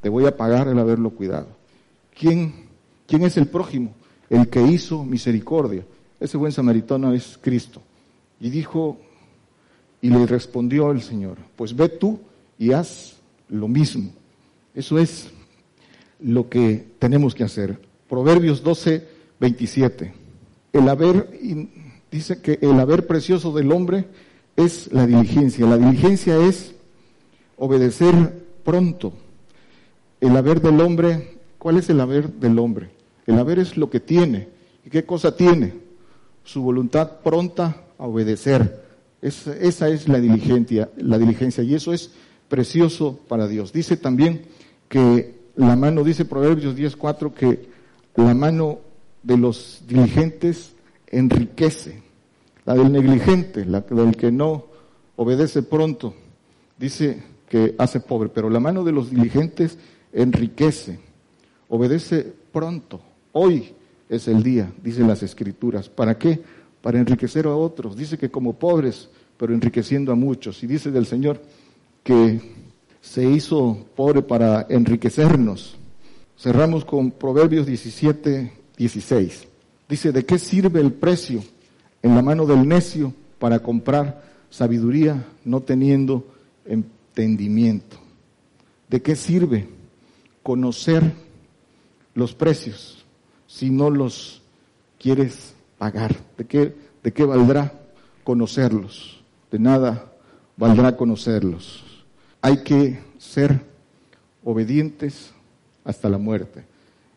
te 0.00 0.08
voy 0.08 0.26
a 0.26 0.36
pagar 0.36 0.68
el 0.68 0.78
haberlo 0.78 1.10
cuidado. 1.10 1.48
¿Quién, 2.16 2.54
quién 3.08 3.24
es 3.24 3.36
el 3.36 3.48
prójimo? 3.48 3.92
El 4.30 4.48
que 4.48 4.62
hizo 4.62 5.04
misericordia. 5.04 5.84
Ese 6.20 6.36
buen 6.36 6.52
samaritano 6.52 7.12
es 7.12 7.38
Cristo. 7.42 7.82
Y 8.40 8.50
dijo, 8.50 8.98
y 10.00 10.10
le 10.10 10.26
respondió 10.26 10.92
el 10.92 11.02
Señor, 11.02 11.38
pues 11.56 11.74
ve 11.74 11.88
tú 11.88 12.20
y 12.58 12.72
haz 12.72 13.16
lo 13.48 13.66
mismo. 13.66 14.12
Eso 14.74 14.98
es 14.98 15.28
lo 16.20 16.48
que 16.48 16.86
tenemos 16.98 17.34
que 17.34 17.44
hacer. 17.44 17.78
Proverbios 18.08 18.62
12, 18.62 19.06
27. 19.40 20.12
El 20.72 20.88
haber 20.88 21.36
dice 22.16 22.40
que 22.40 22.58
el 22.62 22.78
haber 22.80 23.06
precioso 23.06 23.52
del 23.52 23.70
hombre 23.72 24.06
es 24.56 24.92
la 24.92 25.06
diligencia. 25.06 25.66
La 25.66 25.76
diligencia 25.76 26.36
es 26.38 26.74
obedecer 27.56 28.44
pronto. 28.64 29.12
El 30.20 30.36
haber 30.36 30.60
del 30.60 30.80
hombre, 30.80 31.38
¿cuál 31.58 31.76
es 31.76 31.90
el 31.90 32.00
haber 32.00 32.32
del 32.32 32.58
hombre? 32.58 32.90
El 33.26 33.38
haber 33.38 33.58
es 33.58 33.76
lo 33.76 33.90
que 33.90 34.00
tiene. 34.00 34.48
¿Y 34.84 34.90
qué 34.90 35.04
cosa 35.04 35.36
tiene? 35.36 35.74
Su 36.42 36.62
voluntad 36.62 37.20
pronta 37.22 37.82
a 37.98 38.06
obedecer. 38.06 38.84
esa 39.20 39.88
es 39.88 40.08
la 40.08 40.20
diligencia, 40.20 40.90
la 40.96 41.18
diligencia 41.18 41.62
y 41.62 41.74
eso 41.74 41.92
es 41.92 42.10
precioso 42.48 43.18
para 43.28 43.46
Dios. 43.46 43.72
Dice 43.72 43.96
también 43.96 44.42
que 44.88 45.34
la 45.56 45.76
mano, 45.76 46.04
dice 46.04 46.24
Proverbios 46.24 46.76
10.4, 46.76 47.32
que 47.34 47.68
la 48.14 48.34
mano 48.34 48.78
de 49.22 49.36
los 49.36 49.82
diligentes 49.86 50.72
enriquece. 51.08 52.05
La 52.66 52.74
del 52.74 52.90
negligente, 52.90 53.64
la 53.64 53.80
del 53.80 54.16
que 54.16 54.32
no 54.32 54.66
obedece 55.14 55.62
pronto, 55.62 56.14
dice 56.76 57.22
que 57.48 57.76
hace 57.78 58.00
pobre, 58.00 58.28
pero 58.28 58.50
la 58.50 58.58
mano 58.58 58.82
de 58.82 58.90
los 58.90 59.08
diligentes 59.08 59.78
enriquece, 60.12 60.98
obedece 61.68 62.34
pronto. 62.52 63.00
Hoy 63.30 63.72
es 64.08 64.26
el 64.26 64.42
día, 64.42 64.72
dicen 64.82 65.06
las 65.06 65.22
escrituras. 65.22 65.88
¿Para 65.88 66.18
qué? 66.18 66.40
Para 66.82 66.98
enriquecer 66.98 67.46
a 67.46 67.54
otros. 67.54 67.96
Dice 67.96 68.18
que 68.18 68.32
como 68.32 68.54
pobres, 68.54 69.08
pero 69.36 69.54
enriqueciendo 69.54 70.10
a 70.10 70.16
muchos. 70.16 70.60
Y 70.64 70.66
dice 70.66 70.90
del 70.90 71.06
Señor 71.06 71.40
que 72.02 72.40
se 73.00 73.28
hizo 73.30 73.78
pobre 73.94 74.22
para 74.22 74.66
enriquecernos. 74.68 75.76
Cerramos 76.36 76.84
con 76.84 77.12
Proverbios 77.12 77.64
17, 77.64 78.52
16. 78.76 79.48
Dice, 79.88 80.10
¿de 80.10 80.24
qué 80.24 80.38
sirve 80.40 80.80
el 80.80 80.92
precio 80.92 81.44
en 82.06 82.14
la 82.14 82.22
mano 82.22 82.46
del 82.46 82.66
necio 82.66 83.12
para 83.38 83.58
comprar 83.58 84.22
sabiduría 84.48 85.26
no 85.44 85.60
teniendo 85.60 86.24
entendimiento? 86.64 87.96
¿De 88.88 89.02
qué 89.02 89.16
sirve 89.16 89.68
conocer 90.42 91.12
los 92.14 92.32
precios 92.34 93.04
si 93.46 93.70
no 93.70 93.90
los 93.90 94.42
quieres 94.98 95.54
pagar? 95.78 96.16
¿De 96.36 96.46
qué, 97.12 97.24
valdrá 97.24 97.72
conocerlos? 98.22 99.22
De 99.50 99.58
nada 99.58 100.12
valdrá 100.56 100.96
conocerlos. 100.96 101.84
Hay 102.40 102.62
que 102.62 103.00
ser 103.18 103.60
obedientes 104.44 105.32
hasta 105.84 106.08
la 106.08 106.18
muerte. 106.18 106.64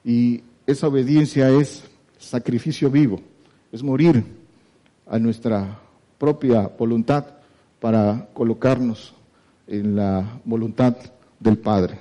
Y 0.03 0.41
esa 0.65 0.87
obediencia 0.87 1.49
es 1.49 1.83
sacrificio 2.17 2.89
vivo, 2.89 3.21
es 3.71 3.83
morir 3.83 4.38
a 5.09 5.19
nuestra 5.19 5.79
propia 6.17 6.67
voluntad 6.67 7.25
para 7.79 8.27
colocarnos 8.33 9.13
en 9.67 9.95
la 9.95 10.39
voluntad 10.45 10.95
del 11.39 11.57
Padre. 11.57 11.99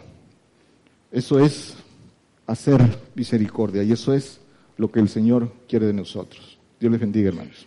Eso 1.11 1.39
es 1.41 1.77
hacer 2.47 2.81
misericordia 3.15 3.83
y 3.83 3.93
eso 3.93 4.13
es 4.13 4.41
lo 4.77 4.91
que 4.91 5.01
el 5.01 5.09
Señor 5.09 5.53
quiere 5.69 5.87
de 5.87 5.93
nosotros. 5.93 6.59
Dios 6.79 6.93
les 6.93 7.01
bendiga, 7.01 7.29
hermanos. 7.29 7.67